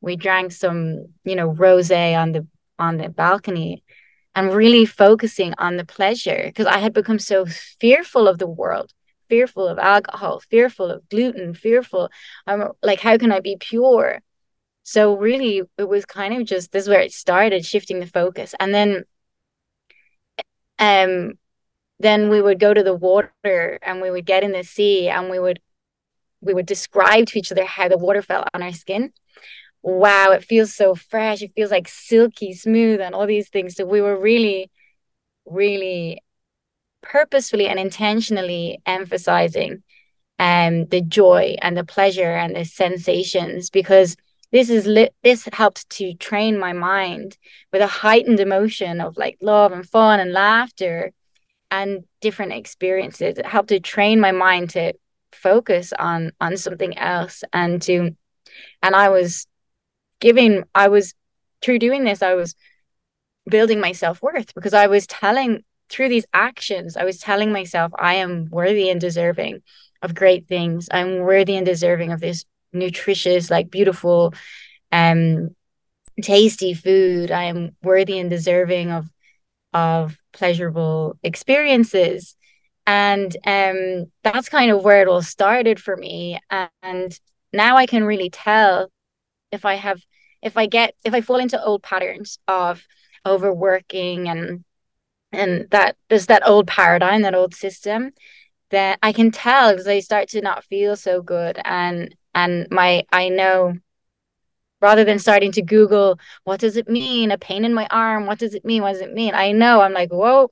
We 0.00 0.16
drank 0.16 0.52
some, 0.52 1.06
you 1.24 1.36
know, 1.36 1.52
rosé 1.52 2.16
on 2.18 2.32
the 2.32 2.46
on 2.78 2.96
the 2.96 3.08
balcony 3.10 3.82
and 4.34 4.54
really 4.54 4.86
focusing 4.86 5.54
on 5.58 5.76
the 5.76 5.84
pleasure 5.84 6.42
because 6.46 6.66
I 6.66 6.78
had 6.78 6.92
become 6.92 7.18
so 7.18 7.44
fearful 7.44 8.28
of 8.28 8.38
the 8.38 8.46
world, 8.46 8.92
fearful 9.28 9.66
of 9.66 9.78
alcohol, 9.78 10.40
fearful 10.50 10.90
of 10.90 11.08
gluten, 11.08 11.52
fearful. 11.52 12.10
I'm 12.46 12.70
like, 12.82 13.00
how 13.00 13.18
can 13.18 13.32
I 13.32 13.40
be 13.40 13.56
pure? 13.58 14.20
So 14.82 15.16
really, 15.16 15.62
it 15.76 15.88
was 15.88 16.06
kind 16.06 16.34
of 16.34 16.46
just 16.46 16.72
this 16.72 16.84
is 16.84 16.88
where 16.88 17.00
it 17.00 17.12
started, 17.12 17.66
shifting 17.66 18.00
the 18.00 18.06
focus, 18.06 18.54
and 18.58 18.72
then 18.74 19.04
um 20.80 21.34
then 22.00 22.30
we 22.30 22.42
would 22.42 22.58
go 22.58 22.74
to 22.74 22.82
the 22.82 22.94
water 22.94 23.78
and 23.82 24.00
we 24.00 24.10
would 24.10 24.26
get 24.26 24.42
in 24.44 24.52
the 24.52 24.64
sea 24.64 25.08
and 25.08 25.30
we 25.30 25.38
would 25.38 25.60
we 26.40 26.54
would 26.54 26.66
describe 26.66 27.26
to 27.26 27.38
each 27.38 27.52
other 27.52 27.64
how 27.66 27.88
the 27.88 27.98
water 27.98 28.22
felt 28.22 28.48
on 28.54 28.62
our 28.62 28.72
skin. 28.72 29.12
Wow 29.82 30.32
it 30.32 30.44
feels 30.44 30.74
so 30.74 30.94
fresh. 30.94 31.42
It 31.42 31.52
feels 31.54 31.70
like 31.70 31.88
silky 31.88 32.54
smooth 32.54 33.00
and 33.00 33.14
all 33.14 33.26
these 33.26 33.48
things. 33.50 33.76
So 33.76 33.84
we 33.86 34.00
were 34.00 34.18
really 34.18 34.70
really 35.46 36.22
purposefully 37.02 37.66
and 37.68 37.78
intentionally 37.78 38.80
emphasizing 38.86 39.82
um 40.38 40.86
the 40.86 41.00
joy 41.02 41.56
and 41.62 41.76
the 41.76 41.84
pleasure 41.84 42.32
and 42.36 42.56
the 42.56 42.64
sensations 42.64 43.70
because 43.70 44.16
this 44.52 44.70
is 44.70 44.86
lit 44.86 45.14
this 45.22 45.48
helped 45.52 45.88
to 45.90 46.14
train 46.14 46.58
my 46.58 46.72
mind 46.72 47.38
with 47.72 47.82
a 47.82 47.86
heightened 47.86 48.40
emotion 48.40 49.00
of 49.00 49.16
like 49.16 49.38
love 49.40 49.72
and 49.72 49.88
fun 49.88 50.20
and 50.20 50.32
laughter 50.32 51.12
and 51.70 52.04
different 52.20 52.52
experiences. 52.52 53.38
It 53.38 53.46
helped 53.46 53.68
to 53.68 53.80
train 53.80 54.20
my 54.20 54.32
mind 54.32 54.70
to 54.70 54.94
focus 55.32 55.92
on 55.98 56.32
on 56.40 56.56
something 56.56 56.98
else 56.98 57.44
and 57.52 57.80
to 57.80 58.16
and 58.82 58.96
i 58.96 59.08
was 59.08 59.46
giving 60.18 60.64
i 60.74 60.88
was 60.88 61.14
through 61.62 61.78
doing 61.78 62.02
this 62.02 62.20
i 62.20 62.34
was 62.34 62.56
building 63.48 63.80
my 63.80 63.92
self-worth 63.92 64.52
because 64.56 64.74
i 64.74 64.88
was 64.88 65.06
telling 65.06 65.62
through 65.88 66.08
these 66.08 66.26
actions 66.34 66.96
i 66.96 67.04
was 67.04 67.18
telling 67.18 67.52
myself 67.52 67.92
i 67.96 68.14
am 68.14 68.48
worthy 68.50 68.90
and 68.90 69.00
deserving 69.00 69.62
of 70.02 70.14
great 70.14 70.46
things. 70.46 70.88
I'm 70.90 71.18
worthy 71.18 71.56
and 71.56 71.66
deserving 71.66 72.12
of 72.12 72.20
this 72.20 72.44
nutritious, 72.72 73.50
like 73.50 73.70
beautiful, 73.70 74.34
um, 74.92 75.54
tasty 76.22 76.74
food. 76.74 77.30
I 77.30 77.44
am 77.44 77.76
worthy 77.82 78.18
and 78.18 78.30
deserving 78.30 78.90
of 78.90 79.10
of 79.72 80.16
pleasurable 80.32 81.16
experiences. 81.22 82.36
And 82.86 83.36
um, 83.46 84.10
that's 84.24 84.48
kind 84.48 84.70
of 84.70 84.82
where 84.82 85.02
it 85.02 85.08
all 85.08 85.22
started 85.22 85.80
for 85.80 85.96
me. 85.96 86.40
And 86.82 87.18
now 87.52 87.76
I 87.76 87.86
can 87.86 88.04
really 88.04 88.30
tell 88.30 88.90
if 89.52 89.64
I 89.64 89.74
have, 89.74 90.00
if 90.42 90.56
I 90.56 90.66
get, 90.66 90.94
if 91.04 91.14
I 91.14 91.20
fall 91.20 91.36
into 91.36 91.62
old 91.62 91.82
patterns 91.82 92.38
of 92.48 92.82
overworking 93.26 94.28
and 94.28 94.64
and 95.32 95.68
that 95.70 95.96
there's 96.08 96.26
that 96.26 96.44
old 96.44 96.66
paradigm, 96.66 97.22
that 97.22 97.36
old 97.36 97.54
system, 97.54 98.10
that 98.70 98.98
I 99.02 99.12
can 99.12 99.30
tell 99.30 99.70
because 99.70 99.86
I 99.86 100.00
start 100.00 100.28
to 100.30 100.40
not 100.40 100.64
feel 100.64 100.96
so 100.96 101.22
good. 101.22 101.60
And 101.64 102.14
and 102.34 102.66
my 102.70 103.04
I 103.12 103.28
know 103.28 103.74
rather 104.80 105.04
than 105.04 105.18
starting 105.18 105.52
to 105.52 105.62
Google, 105.62 106.18
what 106.44 106.60
does 106.60 106.76
it 106.76 106.88
mean? 106.88 107.30
A 107.30 107.38
pain 107.38 107.64
in 107.64 107.74
my 107.74 107.86
arm, 107.90 108.26
what 108.26 108.38
does 108.38 108.54
it 108.54 108.64
mean? 108.64 108.82
What 108.82 108.92
does 108.92 109.02
it 109.02 109.12
mean? 109.12 109.34
I 109.34 109.52
know 109.52 109.80
I'm 109.80 109.92
like, 109.92 110.10
whoa, 110.10 110.50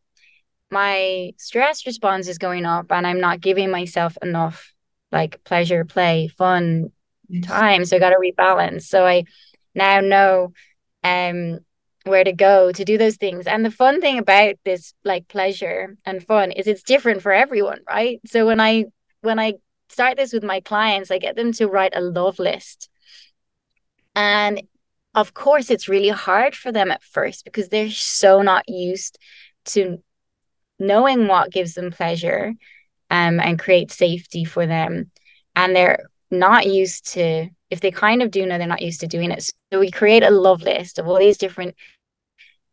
my 0.71 1.33
stress 1.39 1.87
response 1.87 2.29
is 2.29 2.39
going 2.39 2.67
up 2.67 2.93
and 2.93 3.07
I'm 3.07 3.21
not 3.21 3.41
giving 3.41 3.71
myself 3.71 4.17
enough 4.23 4.73
like 5.11 5.43
pleasure, 5.45 5.85
play, 5.85 6.29
fun 6.29 6.93
yes. 7.29 7.47
time. 7.47 7.85
So 7.85 7.97
I 7.97 8.01
gotta 8.01 8.17
rebalance. 8.17 8.83
So 8.83 9.07
I 9.07 9.25
now 9.75 10.01
know 10.01 10.53
um 11.03 11.61
where 12.05 12.25
to 12.25 12.33
go 12.33 12.73
to 12.73 12.85
do 12.85 12.99
those 12.99 13.17
things. 13.17 13.47
And 13.47 13.65
the 13.65 13.71
fun 13.71 14.01
thing 14.01 14.19
about 14.19 14.57
this 14.65 14.95
like 15.05 15.29
pleasure 15.29 15.97
and 16.05 16.25
fun 16.25 16.53
is 16.53 16.67
it's 16.67 16.83
different 16.83 17.23
for 17.23 17.33
everyone, 17.33 17.81
right? 17.89 18.21
So 18.27 18.47
when 18.47 18.61
I 18.61 18.87
when 19.23 19.39
I 19.39 19.55
start 19.89 20.17
this 20.17 20.33
with 20.33 20.45
my 20.45 20.61
clients, 20.61 21.11
I 21.11 21.19
get 21.19 21.37
them 21.37 21.53
to 21.53 21.67
write 21.67 21.93
a 21.95 22.01
love 22.01 22.39
list. 22.39 22.89
And 24.15 24.63
of 25.15 25.35
course 25.35 25.71
it's 25.71 25.89
really 25.89 26.09
hard 26.09 26.55
for 26.55 26.71
them 26.73 26.91
at 26.91 27.03
first 27.03 27.45
because 27.45 27.69
they're 27.69 27.91
so 27.91 28.43
not 28.43 28.69
used 28.69 29.19
to 29.67 30.03
knowing 30.79 31.27
what 31.27 31.51
gives 31.51 31.75
them 31.75 31.91
pleasure 31.91 32.55
um, 33.11 33.41
and 33.41 33.59
create 33.59 33.91
safety 33.91 34.45
for 34.45 34.67
them. 34.67 35.11
And 35.57 35.75
they're 35.75 36.09
not 36.31 36.67
used 36.67 37.13
to 37.15 37.49
if 37.71 37.81
they 37.81 37.91
kind 37.91 38.23
of 38.23 38.31
do 38.31 38.47
know 38.47 38.57
they're 38.59 38.67
not 38.67 38.83
used 38.83 39.01
to 39.01 39.07
doing 39.07 39.31
it. 39.31 39.43
So 39.73 39.79
we 39.79 39.91
create 39.91 40.23
a 40.23 40.31
love 40.31 40.63
list 40.63 40.99
of 40.99 41.07
all 41.07 41.19
these 41.19 41.39
different 41.39 41.75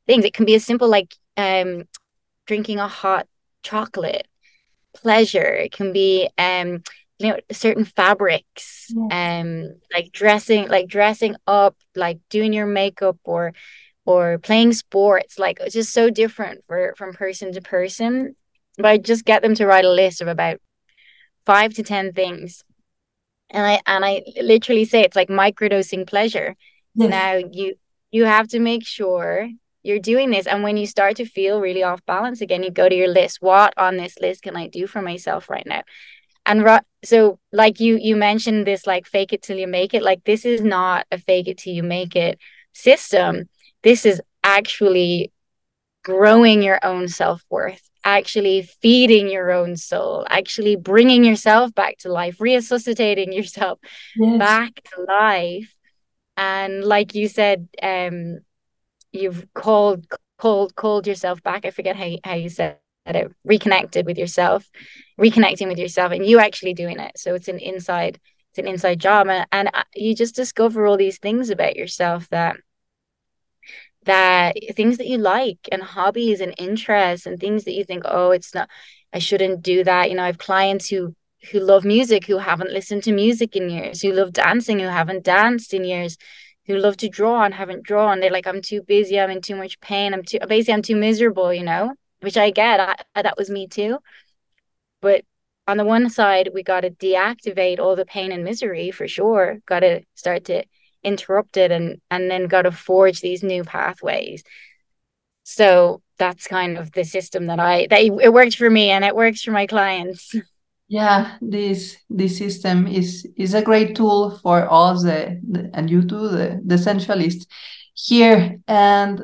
things. 0.08 0.24
It 0.24 0.34
can 0.34 0.46
be 0.46 0.56
as 0.56 0.66
simple 0.66 0.88
like 0.88 1.16
um, 1.38 1.84
drinking 2.46 2.80
a 2.80 2.88
hot 2.88 3.28
chocolate, 3.64 4.28
pleasure. 4.94 5.54
It 5.54 5.72
can 5.72 5.92
be 5.92 6.30
um, 6.38 6.84
you 7.20 7.30
know 7.30 7.40
certain 7.52 7.86
fabrics, 7.86 8.94
um, 9.12 9.76
like 9.94 10.12
dressing, 10.12 10.68
like 10.68 10.88
dressing 10.88 11.36
up, 11.48 11.76
like 11.96 12.20
doing 12.30 12.54
your 12.54 12.66
makeup 12.68 13.18
or 13.24 13.54
or 14.06 14.38
playing 14.40 14.74
sports. 14.74 15.40
Like 15.40 15.60
it's 15.62 15.74
just 15.74 15.94
so 15.94 16.10
different 16.10 16.66
for 16.68 16.94
from 16.98 17.14
person 17.14 17.54
to 17.54 17.62
person. 17.62 18.36
But 18.78 18.86
I 18.88 18.98
just 18.98 19.26
get 19.26 19.42
them 19.42 19.56
to 19.56 19.66
write 19.66 19.86
a 19.86 19.92
list 19.92 20.22
of 20.22 20.28
about 20.28 20.60
five 21.46 21.74
to 21.76 21.84
ten 21.84 22.12
things 22.14 22.64
and 23.50 23.66
I 23.66 23.80
and 23.86 24.04
I 24.04 24.24
literally 24.42 24.86
say 24.86 25.02
it's 25.02 25.16
like 25.16 25.30
microdosing 25.30 26.08
pleasure. 26.08 26.56
Yes. 26.96 27.10
Now 27.10 27.34
you 27.52 27.76
you 28.12 28.26
have 28.26 28.48
to 28.50 28.60
make 28.60 28.86
sure 28.86 29.50
you're 29.84 30.00
doing 30.00 30.32
this 30.32 30.48
and 30.48 30.64
when 30.64 30.78
you 30.78 30.88
start 30.88 31.16
to 31.18 31.26
feel 31.26 31.62
really 31.62 31.84
off 31.84 32.04
balance 32.08 32.42
again 32.42 32.64
you 32.64 32.72
go 32.72 32.90
to 32.90 32.96
your 32.96 33.08
list 33.08 33.38
what 33.40 33.72
on 33.78 33.98
this 33.98 34.18
list 34.20 34.42
can 34.42 34.56
i 34.58 34.66
do 34.68 34.88
for 34.88 35.00
myself 35.00 35.48
right 35.48 35.68
now 35.68 35.84
and 36.46 36.82
so 37.04 37.40
like 37.52 37.80
you 37.80 37.98
you 37.98 38.16
mentioned 38.16 38.66
this 38.68 38.86
like 38.88 39.06
fake 39.06 39.34
it 39.34 39.42
till 39.42 39.58
you 39.58 39.68
make 39.68 39.94
it. 39.94 40.04
Like 40.04 40.24
this 40.24 40.46
is 40.46 40.62
not 40.62 41.06
a 41.12 41.18
fake 41.18 41.48
it 41.48 41.58
till 41.58 41.74
you 41.74 41.84
make 41.84 42.16
it 42.16 42.40
system. 42.74 43.50
This 43.84 44.06
is 44.06 44.22
actually 44.44 45.32
growing 46.04 46.62
your 46.62 46.80
own 46.84 47.08
self-worth 47.08 47.82
actually 48.04 48.62
feeding 48.62 49.28
your 49.28 49.52
own 49.52 49.76
soul 49.76 50.24
actually 50.30 50.76
bringing 50.76 51.26
yourself 51.26 51.74
back 51.74 51.98
to 51.98 52.08
life 52.08 52.40
resuscitating 52.40 53.34
yourself 53.40 53.80
yes. 54.16 54.38
back 54.38 54.72
to 54.84 55.02
life. 55.02 55.76
And 56.38 56.84
like 56.84 57.16
you 57.16 57.28
said 57.28 57.68
um 57.82 58.40
you've 59.12 59.48
called 59.56 60.06
called 60.38 60.76
called 60.76 61.08
yourself 61.08 61.42
back. 61.42 61.66
I 61.66 61.72
forget 61.72 61.96
how, 61.96 62.12
how 62.24 62.36
you 62.36 62.50
said 62.50 62.78
it 63.14 63.32
reconnected 63.44 64.06
with 64.06 64.18
yourself 64.18 64.68
reconnecting 65.20 65.68
with 65.68 65.78
yourself 65.78 66.12
and 66.12 66.26
you 66.26 66.40
actually 66.40 66.74
doing 66.74 67.00
it 67.00 67.12
so 67.18 67.36
it's 67.36 67.48
an 67.48 67.60
inside 67.60 68.20
it's 68.52 68.60
an 68.60 68.68
inside 68.68 69.00
job 69.00 69.28
and, 69.28 69.46
and 69.52 69.70
uh, 69.74 69.84
you 69.94 70.16
just 70.16 70.36
discover 70.36 70.86
all 70.86 70.98
these 70.98 71.20
things 71.20 71.50
about 71.50 71.76
yourself 71.76 72.28
that 72.30 72.56
that 74.06 74.56
things 74.76 74.98
that 74.98 75.08
you 75.08 75.18
like 75.18 75.60
and 75.72 75.84
hobbies 75.84 76.42
and 76.42 76.54
interests 76.58 77.26
and 77.26 77.40
things 77.40 77.66
that 77.66 77.74
you 77.74 77.84
think 77.84 78.04
oh 78.06 78.32
it's 78.32 78.56
not 78.56 78.70
i 79.14 79.20
shouldn't 79.20 79.62
do 79.62 79.84
that 79.84 80.10
you 80.10 80.16
know 80.16 80.24
i 80.24 80.28
have 80.28 80.38
clients 80.38 80.90
who 80.90 81.14
who 81.52 81.60
love 81.60 81.86
music 81.86 82.26
who 82.26 82.38
haven't 82.38 82.72
listened 82.72 83.04
to 83.04 83.12
music 83.12 83.56
in 83.56 83.70
years 83.70 84.02
who 84.02 84.12
love 84.12 84.32
dancing 84.32 84.80
who 84.80 84.88
haven't 84.88 85.24
danced 85.24 85.74
in 85.74 85.84
years 85.84 86.18
who 86.68 86.78
love 86.78 86.98
to 86.98 87.10
draw 87.10 87.44
and 87.44 87.54
haven't 87.54 87.84
drawn. 87.84 88.20
They're 88.20 88.32
like, 88.32 88.48
I'm 88.48 88.62
too 88.62 88.82
busy. 88.82 89.20
I'm 89.20 89.30
in 89.30 89.42
too 89.42 89.56
much 89.56 89.80
pain. 89.82 90.14
I'm 90.14 90.24
too 90.24 90.40
basically 90.48 90.74
I'm 90.74 90.82
too 90.82 90.96
miserable, 90.96 91.54
you 91.54 91.64
know, 91.64 91.94
which 92.26 92.38
I 92.38 92.50
get. 92.50 92.80
I, 92.80 93.22
that 93.22 93.38
was 93.38 93.52
me 93.52 93.68
too. 93.68 94.00
But 95.00 95.24
on 95.68 95.78
the 95.78 95.86
one 95.86 96.10
side, 96.10 96.50
we 96.54 96.64
got 96.64 96.82
to 96.82 96.90
deactivate 96.90 97.80
all 97.80 97.96
the 97.96 98.06
pain 98.06 98.32
and 98.32 98.44
misery 98.44 98.90
for 98.90 99.08
sure. 99.08 99.60
Got 99.68 99.82
to 99.82 100.02
start 100.16 100.46
to 100.46 100.64
interrupt 101.04 101.56
it 101.56 101.72
and 101.72 102.02
and 102.10 102.32
then 102.32 102.48
got 102.48 102.64
to 102.64 102.72
forge 102.72 103.22
these 103.22 103.44
new 103.44 103.64
pathways. 103.64 104.44
So 105.44 106.02
that's 106.18 106.48
kind 106.48 106.80
of 106.80 106.92
the 106.94 107.04
system 107.04 107.46
that 107.46 107.60
I 107.60 107.86
that 107.92 108.02
it 108.02 108.34
works 108.34 108.56
for 108.56 108.70
me 108.70 108.90
and 108.90 109.06
it 109.06 109.16
works 109.16 109.44
for 109.44 109.52
my 109.52 109.68
clients. 109.68 110.36
yeah 110.88 111.38
this 111.42 111.98
this 112.10 112.38
system 112.38 112.88
is 112.88 113.28
is 113.36 113.56
a 113.56 113.62
great 113.62 113.96
tool 113.96 114.38
for 114.44 114.72
us 114.72 115.02
the, 115.02 115.42
the, 115.50 115.68
and 115.74 115.90
you 115.90 116.02
too 116.04 116.28
the 116.28 116.62
the 116.64 116.76
essentialists 116.76 117.48
here 117.96 118.60
and 118.68 119.24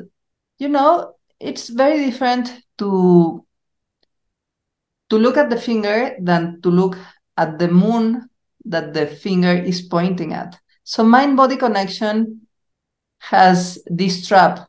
you 0.58 0.68
know 0.68 1.14
it's 1.38 1.68
very 1.68 2.04
different 2.04 2.52
to 2.82 3.44
to 5.10 5.16
look 5.18 5.36
at 5.36 5.50
the 5.50 5.60
finger 5.68 6.16
than 6.20 6.60
to 6.62 6.70
look 6.70 6.98
at 7.36 7.58
the 7.58 7.68
moon 7.68 8.28
that 8.64 8.92
the 8.94 9.06
finger 9.06 9.52
is 9.52 9.82
pointing 9.82 10.32
at 10.32 10.58
so 10.84 11.04
mind 11.04 11.36
body 11.36 11.56
connection 11.56 12.42
has 13.18 13.78
this 13.86 14.26
trap 14.26 14.66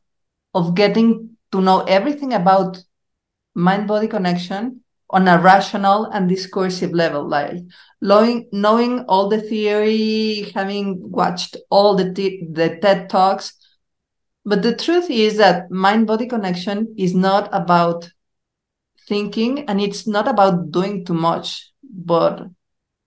of 0.54 0.76
getting 0.76 1.38
to 1.52 1.62
know 1.62 1.82
everything 1.82 2.34
about 2.34 2.78
mind 3.56 3.88
body 3.88 4.08
connection 4.08 4.82
on 5.14 5.28
a 5.28 5.38
rational 5.38 6.06
and 6.06 6.28
discursive 6.28 6.92
level, 6.92 7.28
like 7.28 7.58
knowing, 8.02 8.50
knowing 8.52 9.06
all 9.08 9.30
the 9.30 9.40
theory, 9.40 10.52
having 10.56 11.00
watched 11.12 11.56
all 11.70 11.96
the, 11.96 12.06
the 12.52 12.80
TED 12.82 13.10
Talks. 13.10 13.54
But 14.46 14.62
the 14.62 14.76
truth 14.76 15.10
is 15.10 15.38
that 15.38 15.72
mind 15.72 16.08
body 16.08 16.28
connection 16.28 16.94
is 16.98 17.16
not 17.16 17.50
about 17.54 18.10
thinking 19.08 19.70
and 19.70 19.80
it's 19.80 20.06
not 20.08 20.28
about 20.28 20.72
doing 20.72 21.06
too 21.06 21.14
much, 21.14 21.72
but 21.82 22.48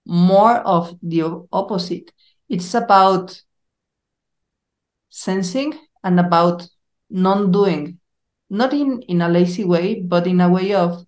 more 0.07 0.57
of 0.59 0.97
the 1.03 1.47
opposite. 1.53 2.13
It's 2.49 2.73
about 2.75 3.43
sensing 5.11 5.75
and 6.03 6.21
about 6.21 6.69
non 7.11 7.51
doing, 7.51 7.99
not 8.49 8.73
in, 8.73 9.03
in 9.03 9.21
a 9.21 9.29
lazy 9.29 9.65
way, 9.65 10.01
but 10.01 10.27
in 10.27 10.41
a 10.41 10.49
way 10.49 10.75
of 10.75 11.05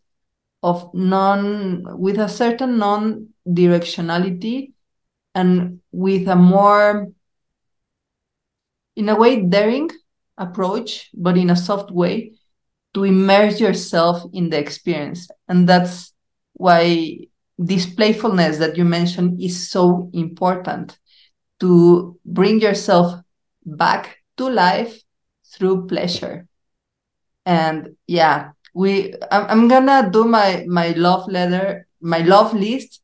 of 0.63 0.93
non 0.93 1.85
with 1.99 2.19
a 2.19 2.29
certain 2.29 2.79
non-directionality 2.79 4.73
and 5.35 5.81
with 5.93 6.27
a 6.29 6.35
more 6.35 7.07
in 8.97 9.09
a 9.09 9.15
way 9.15 9.41
daring 9.43 9.89
approach 10.39 11.11
but 11.15 11.37
in 11.37 11.51
a 11.51 11.57
soft 11.57 11.91
way 11.91 12.33
to 12.95 13.05
immerse 13.05 13.61
yourself 13.61 14.23
in 14.33 14.51
the 14.51 14.59
experience. 14.59 15.29
And 15.49 15.69
that's 15.69 16.13
why 16.55 17.19
this 17.59 17.87
playfulness 17.87 18.59
that 18.59 18.77
you 18.77 18.85
mentioned 18.85 19.41
is 19.41 19.71
so 19.71 20.11
important 20.13 20.99
to 21.61 22.19
bring 22.25 22.61
yourself 22.61 23.21
back 23.65 24.19
to 24.37 24.49
life 24.49 25.01
through 25.45 25.87
pleasure. 25.87 26.47
And 27.45 27.97
yeah 28.07 28.51
we 28.75 29.15
I'm, 29.33 29.69
gonna 29.69 30.09
do 30.11 30.25
my 30.25 30.65
my 30.69 30.91
love 30.91 31.29
letter 31.29 31.87
my 32.01 32.19
love 32.19 32.55
list 32.55 33.01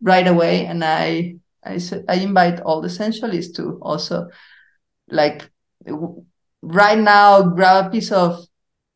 right 0.00 0.26
away. 0.26 0.66
And 0.66 0.82
i 0.84 1.36
i, 1.64 1.78
I 2.08 2.14
invite 2.16 2.60
all 2.60 2.80
the 2.80 2.88
essentialists 2.88 3.54
to 3.56 3.78
also 3.80 4.28
like 5.08 5.48
right 6.62 6.98
now 6.98 7.42
grab 7.42 7.86
a 7.86 7.90
piece 7.90 8.12
of 8.12 8.44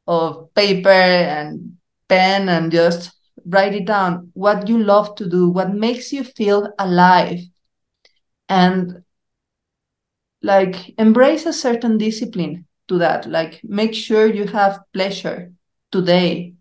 of 0.07 0.55
paper 0.55 0.89
and 0.89 1.77
pen 2.09 2.49
and 2.49 2.71
just 2.71 3.12
write 3.47 3.75
it 3.75 3.87
down. 3.87 4.31
What 4.35 4.69
you 4.69 4.79
love 4.83 5.14
to 5.17 5.29
do 5.29 5.49
what 5.51 5.75
makes 5.75 6.12
you 6.12 6.25
feel 6.25 6.73
alive. 6.79 7.41
And 8.49 9.03
like 10.43 10.95
embrace 10.99 11.47
a 11.47 11.53
certain 11.53 11.99
discipline 11.99 12.67
to 12.89 12.99
that. 12.99 13.27
Like 13.27 13.61
make 13.64 13.95
sure 13.95 14.27
you 14.27 14.47
have 14.49 14.81
pleasure 14.93 15.53
today. 15.91 16.55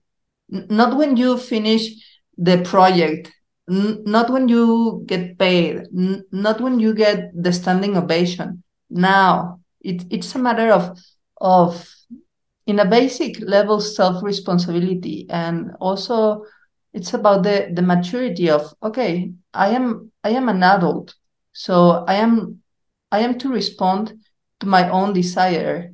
N- 0.51 0.67
not 0.69 0.97
when 0.97 1.17
you 1.17 1.37
finish 1.37 1.89
the 2.37 2.59
project. 2.63 3.31
N- 3.69 4.03
not 4.05 4.29
when 4.29 4.47
you 4.49 5.03
get 5.05 5.37
paid. 5.37 5.83
N- 5.95 6.23
not 6.31 6.61
when 6.61 6.79
you 6.79 6.93
get 6.93 7.31
the 7.41 7.53
standing 7.53 7.97
ovation. 7.97 8.63
Now 8.89 9.59
it, 9.85 10.03
it's 10.09 10.35
a 10.35 10.39
matter 10.39 10.71
of 10.71 10.97
of 11.39 11.89
in 12.65 12.79
a 12.79 12.85
basic 12.85 13.39
level 13.39 13.79
self 13.79 14.23
responsibility 14.23 15.27
and 15.29 15.71
also 15.79 16.43
it's 16.93 17.13
about 17.13 17.43
the 17.43 17.69
the 17.73 17.81
maturity 17.81 18.49
of 18.49 18.73
okay 18.81 19.31
i 19.53 19.69
am 19.69 20.11
i 20.23 20.29
am 20.29 20.49
an 20.49 20.63
adult 20.63 21.15
so 21.51 22.05
i 22.07 22.15
am 22.15 22.61
i 23.11 23.19
am 23.19 23.37
to 23.37 23.49
respond 23.49 24.13
to 24.59 24.67
my 24.67 24.89
own 24.89 25.13
desire. 25.13 25.93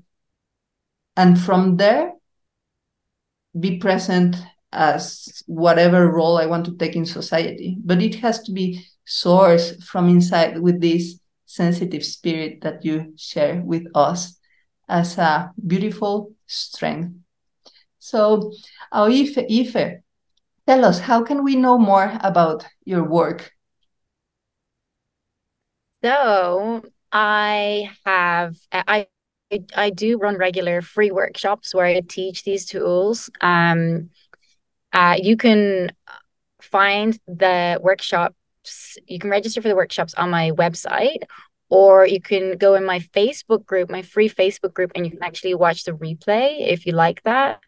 And 1.16 1.40
from 1.40 1.78
there 1.78 2.14
be 3.60 3.78
present 3.80 4.38
as 4.72 5.44
whatever 5.48 6.10
role 6.10 6.38
i 6.38 6.46
want 6.46 6.66
to 6.66 6.78
take 6.78 6.96
in 6.96 7.06
society. 7.06 7.78
But 7.84 8.02
it 8.02 8.16
has 8.16 8.42
to 8.44 8.52
be 8.52 8.86
sourced 9.06 9.84
from 9.84 10.08
inside 10.08 10.60
with 10.60 10.80
this 10.80 11.20
sensitive 11.52 12.06
spirit 12.06 12.62
that 12.62 12.86
you 12.86 13.14
share 13.18 13.62
with 13.62 13.84
us 13.94 14.40
as 14.88 15.18
a 15.18 15.52
beautiful 15.68 16.32
strength 16.48 17.14
so 18.00 18.54
uh, 18.92 19.04
Aoife, 19.04 20.00
tell 20.66 20.86
us 20.86 21.00
how 21.00 21.24
can 21.24 21.44
we 21.44 21.56
know 21.56 21.78
more 21.78 22.18
about 22.22 22.66
your 22.86 23.04
work 23.04 23.52
so 26.02 26.82
i 27.12 27.90
have 28.06 28.56
i 28.72 29.08
I, 29.76 29.90
do 29.90 30.18
run 30.18 30.38
regular 30.38 30.82
free 30.82 31.12
workshops 31.12 31.76
where 31.76 31.86
I 31.86 32.00
teach 32.08 32.44
these 32.46 32.66
tools. 32.66 33.30
Um, 33.42 34.10
uh, 34.94 35.18
you 35.22 35.36
can 35.36 35.92
find 36.62 37.20
the 37.28 37.78
workshops, 37.82 38.36
you 39.08 39.20
can 39.20 39.30
register 39.30 39.62
for 39.62 39.68
the 39.68 39.76
workshops 39.76 40.14
on 40.14 40.30
my 40.30 40.52
website, 40.52 41.24
or 41.70 42.06
you 42.06 42.22
can 42.22 42.58
go 42.58 42.76
in 42.76 42.86
my 42.86 43.00
Facebook 43.00 43.66
group, 43.66 43.90
my 43.90 44.02
free 44.02 44.30
Facebook 44.30 44.74
group, 44.74 44.92
and 44.96 45.06
you 45.06 45.12
can 45.12 45.24
actually 45.24 45.56
watch 45.56 45.84
the 45.84 45.94
replay 45.94 46.68
if 46.68 46.86
you 46.86 46.94
like 46.94 47.24
that. 47.24 47.60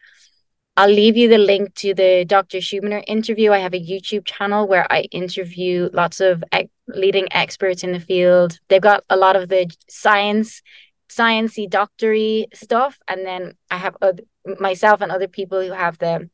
I'll 0.76 0.90
leave 0.90 1.16
you 1.16 1.28
the 1.28 1.38
link 1.38 1.74
to 1.76 1.94
the 1.94 2.24
Dr. 2.24 2.58
Schubiner 2.58 3.04
interview. 3.06 3.52
I 3.52 3.58
have 3.58 3.74
a 3.74 3.80
YouTube 3.80 4.24
channel 4.24 4.66
where 4.66 4.92
I 4.92 5.02
interview 5.12 5.88
lots 5.92 6.20
of 6.20 6.42
leading 6.88 7.28
experts 7.32 7.84
in 7.84 7.92
the 7.92 8.00
field. 8.00 8.58
They've 8.68 8.82
got 8.82 9.04
a 9.08 9.16
lot 9.16 9.36
of 9.36 9.48
the 9.48 9.70
science 9.88 10.62
sciencey 11.08 11.68
doctory 11.68 12.46
stuff 12.54 12.98
and 13.08 13.24
then 13.24 13.54
i 13.70 13.76
have 13.76 13.96
other, 14.02 14.22
myself 14.58 15.00
and 15.00 15.12
other 15.12 15.28
people 15.28 15.60
who 15.60 15.72
have 15.72 15.98
the 15.98 16.28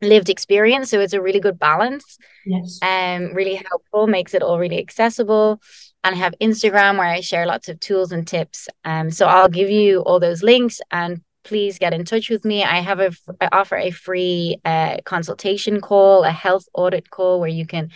lived 0.00 0.28
experience 0.28 0.90
so 0.90 1.00
it's 1.00 1.12
a 1.12 1.22
really 1.22 1.40
good 1.40 1.58
balance. 1.58 2.18
Yes. 2.46 2.78
Um 2.82 3.34
really 3.34 3.56
helpful 3.56 4.06
makes 4.06 4.34
it 4.34 4.42
all 4.42 4.58
really 4.58 4.78
accessible. 4.78 5.60
And 6.04 6.14
I 6.14 6.18
have 6.18 6.34
instagram 6.40 6.98
where 6.98 7.08
i 7.08 7.20
share 7.20 7.46
lots 7.46 7.68
of 7.68 7.80
tools 7.80 8.12
and 8.12 8.26
tips. 8.26 8.68
Um 8.84 9.10
so 9.10 9.26
i'll 9.26 9.48
give 9.48 9.70
you 9.70 10.00
all 10.00 10.20
those 10.20 10.42
links 10.42 10.80
and 10.90 11.20
please 11.48 11.78
get 11.78 11.94
in 11.94 12.04
touch 12.04 12.28
with 12.28 12.44
me. 12.44 12.62
I 12.62 12.80
have 12.80 13.00
a 13.00 13.10
I 13.40 13.48
offer 13.52 13.76
a 13.76 13.90
free 13.90 14.60
uh, 14.64 14.98
consultation 15.04 15.80
call 15.80 16.24
a 16.24 16.30
health 16.30 16.68
audit 16.74 17.10
call 17.10 17.40
where 17.40 17.48
you 17.48 17.66
can 17.66 17.90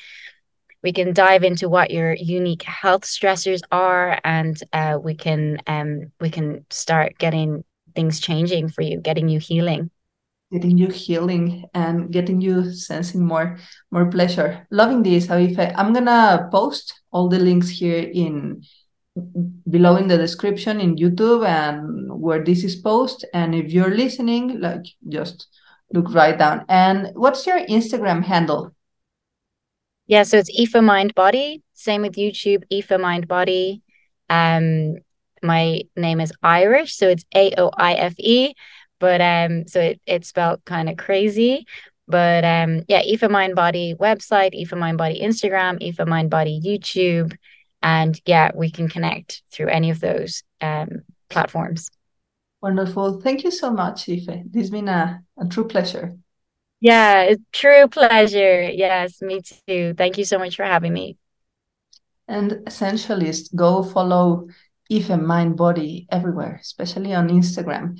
we 0.83 0.93
can 0.93 1.13
dive 1.13 1.45
into 1.45 1.69
what 1.69 1.91
your 1.91 2.15
unique 2.15 2.63
health 2.63 3.03
stressors 3.03 3.61
are 3.71 4.19
and 4.25 4.61
uh, 4.73 4.99
we 5.01 5.15
can 5.15 5.61
um, 5.67 6.13
we 6.21 6.31
can 6.31 6.65
start 6.71 7.19
getting 7.19 7.65
things 7.95 8.21
changing 8.21 8.69
for 8.69 8.83
you 8.83 8.99
getting 8.99 9.29
you 9.29 9.39
healing 9.39 9.91
getting 10.53 10.77
you 10.77 10.89
healing 10.89 11.65
and 11.75 12.13
getting 12.13 12.41
you 12.41 12.73
sensing 12.73 13.25
more 13.25 13.59
more 13.91 14.11
pleasure 14.11 14.67
loving 14.71 15.03
this 15.03 15.31
Aoife. 15.31 15.73
i'm 15.77 15.93
gonna 15.93 16.49
post 16.53 17.01
all 17.11 17.29
the 17.29 17.39
links 17.39 17.69
here 17.69 18.11
in 18.13 18.63
below 19.69 19.97
in 19.97 20.09
the 20.09 20.17
description 20.17 20.81
in 20.81 20.97
youtube 20.97 21.47
and 21.47 22.21
where 22.21 22.45
this 22.45 22.65
is 22.65 22.77
posted 22.77 23.29
and 23.35 23.55
if 23.55 23.73
you're 23.73 23.97
listening 23.97 24.61
like 24.61 24.87
just 25.09 25.49
look 25.93 26.13
right 26.15 26.39
down 26.39 26.65
and 26.69 27.11
what's 27.15 27.47
your 27.47 27.61
instagram 27.67 28.23
handle 28.23 28.73
yeah, 30.07 30.25
so 30.25 30.37
it's 30.37 30.51
Aoife 30.51 30.83
Mind 30.83 31.15
Body. 31.15 31.63
Same 31.75 32.03
with 32.03 32.17
YouTube, 32.17 32.65
Aoife 32.71 33.01
Mind 33.01 33.29
Body. 33.29 33.83
Um, 34.29 34.97
my 35.43 35.83
name 35.97 36.21
is 36.21 36.33
Irish, 36.43 36.95
so 36.95 37.09
it's 37.09 37.25
A 37.35 37.55
O 37.57 37.71
I 37.77 37.95
F 37.95 38.15
E, 38.19 38.55
but 39.03 39.21
um, 39.21 39.67
so 39.67 39.81
it, 39.81 40.01
it's 40.07 40.29
spelled 40.29 40.65
kind 40.65 40.89
of 40.89 40.97
crazy. 40.97 41.67
But 42.07 42.45
um, 42.45 42.85
yeah, 42.87 43.03
Aoife 43.03 43.29
Mind 43.29 43.57
Body 43.57 43.97
website, 43.99 44.55
Aoife 44.55 44.79
Mind 44.79 44.97
Body 44.97 45.21
Instagram, 45.21 45.83
Aoife 45.83 46.07
Mind 46.07 46.31
Body 46.31 46.61
YouTube, 46.65 47.37
and 47.83 48.19
yeah, 48.25 48.53
we 48.55 48.71
can 48.71 48.89
connect 48.89 49.43
through 49.51 49.69
any 49.69 49.91
of 49.91 49.99
those 49.99 50.45
um 50.61 51.03
platforms. 51.29 51.91
Wonderful. 52.63 53.21
Thank 53.21 53.43
you 53.43 53.51
so 53.51 53.73
much, 53.73 54.09
Aoife. 54.09 54.45
This 54.47 54.63
has 54.63 54.71
been 54.71 54.89
a, 54.89 55.21
a 55.37 55.47
true 55.49 55.67
pleasure. 55.67 56.17
Yeah, 56.81 57.23
it's 57.23 57.43
true 57.53 57.89
pleasure. 57.89 58.71
Yes, 58.71 59.21
me 59.21 59.43
too. 59.67 59.95
Thank 59.99 60.17
you 60.17 60.25
so 60.25 60.39
much 60.39 60.55
for 60.55 60.65
having 60.65 60.93
me. 60.93 61.17
And 62.29 62.53
essentialist, 62.71 63.53
go 63.57 63.83
follow 63.83 64.47
Aoife 64.93 65.21
Mind 65.21 65.57
Body 65.57 66.07
everywhere, 66.09 66.61
especially 66.63 67.15
on 67.15 67.31
Instagram. 67.31 67.99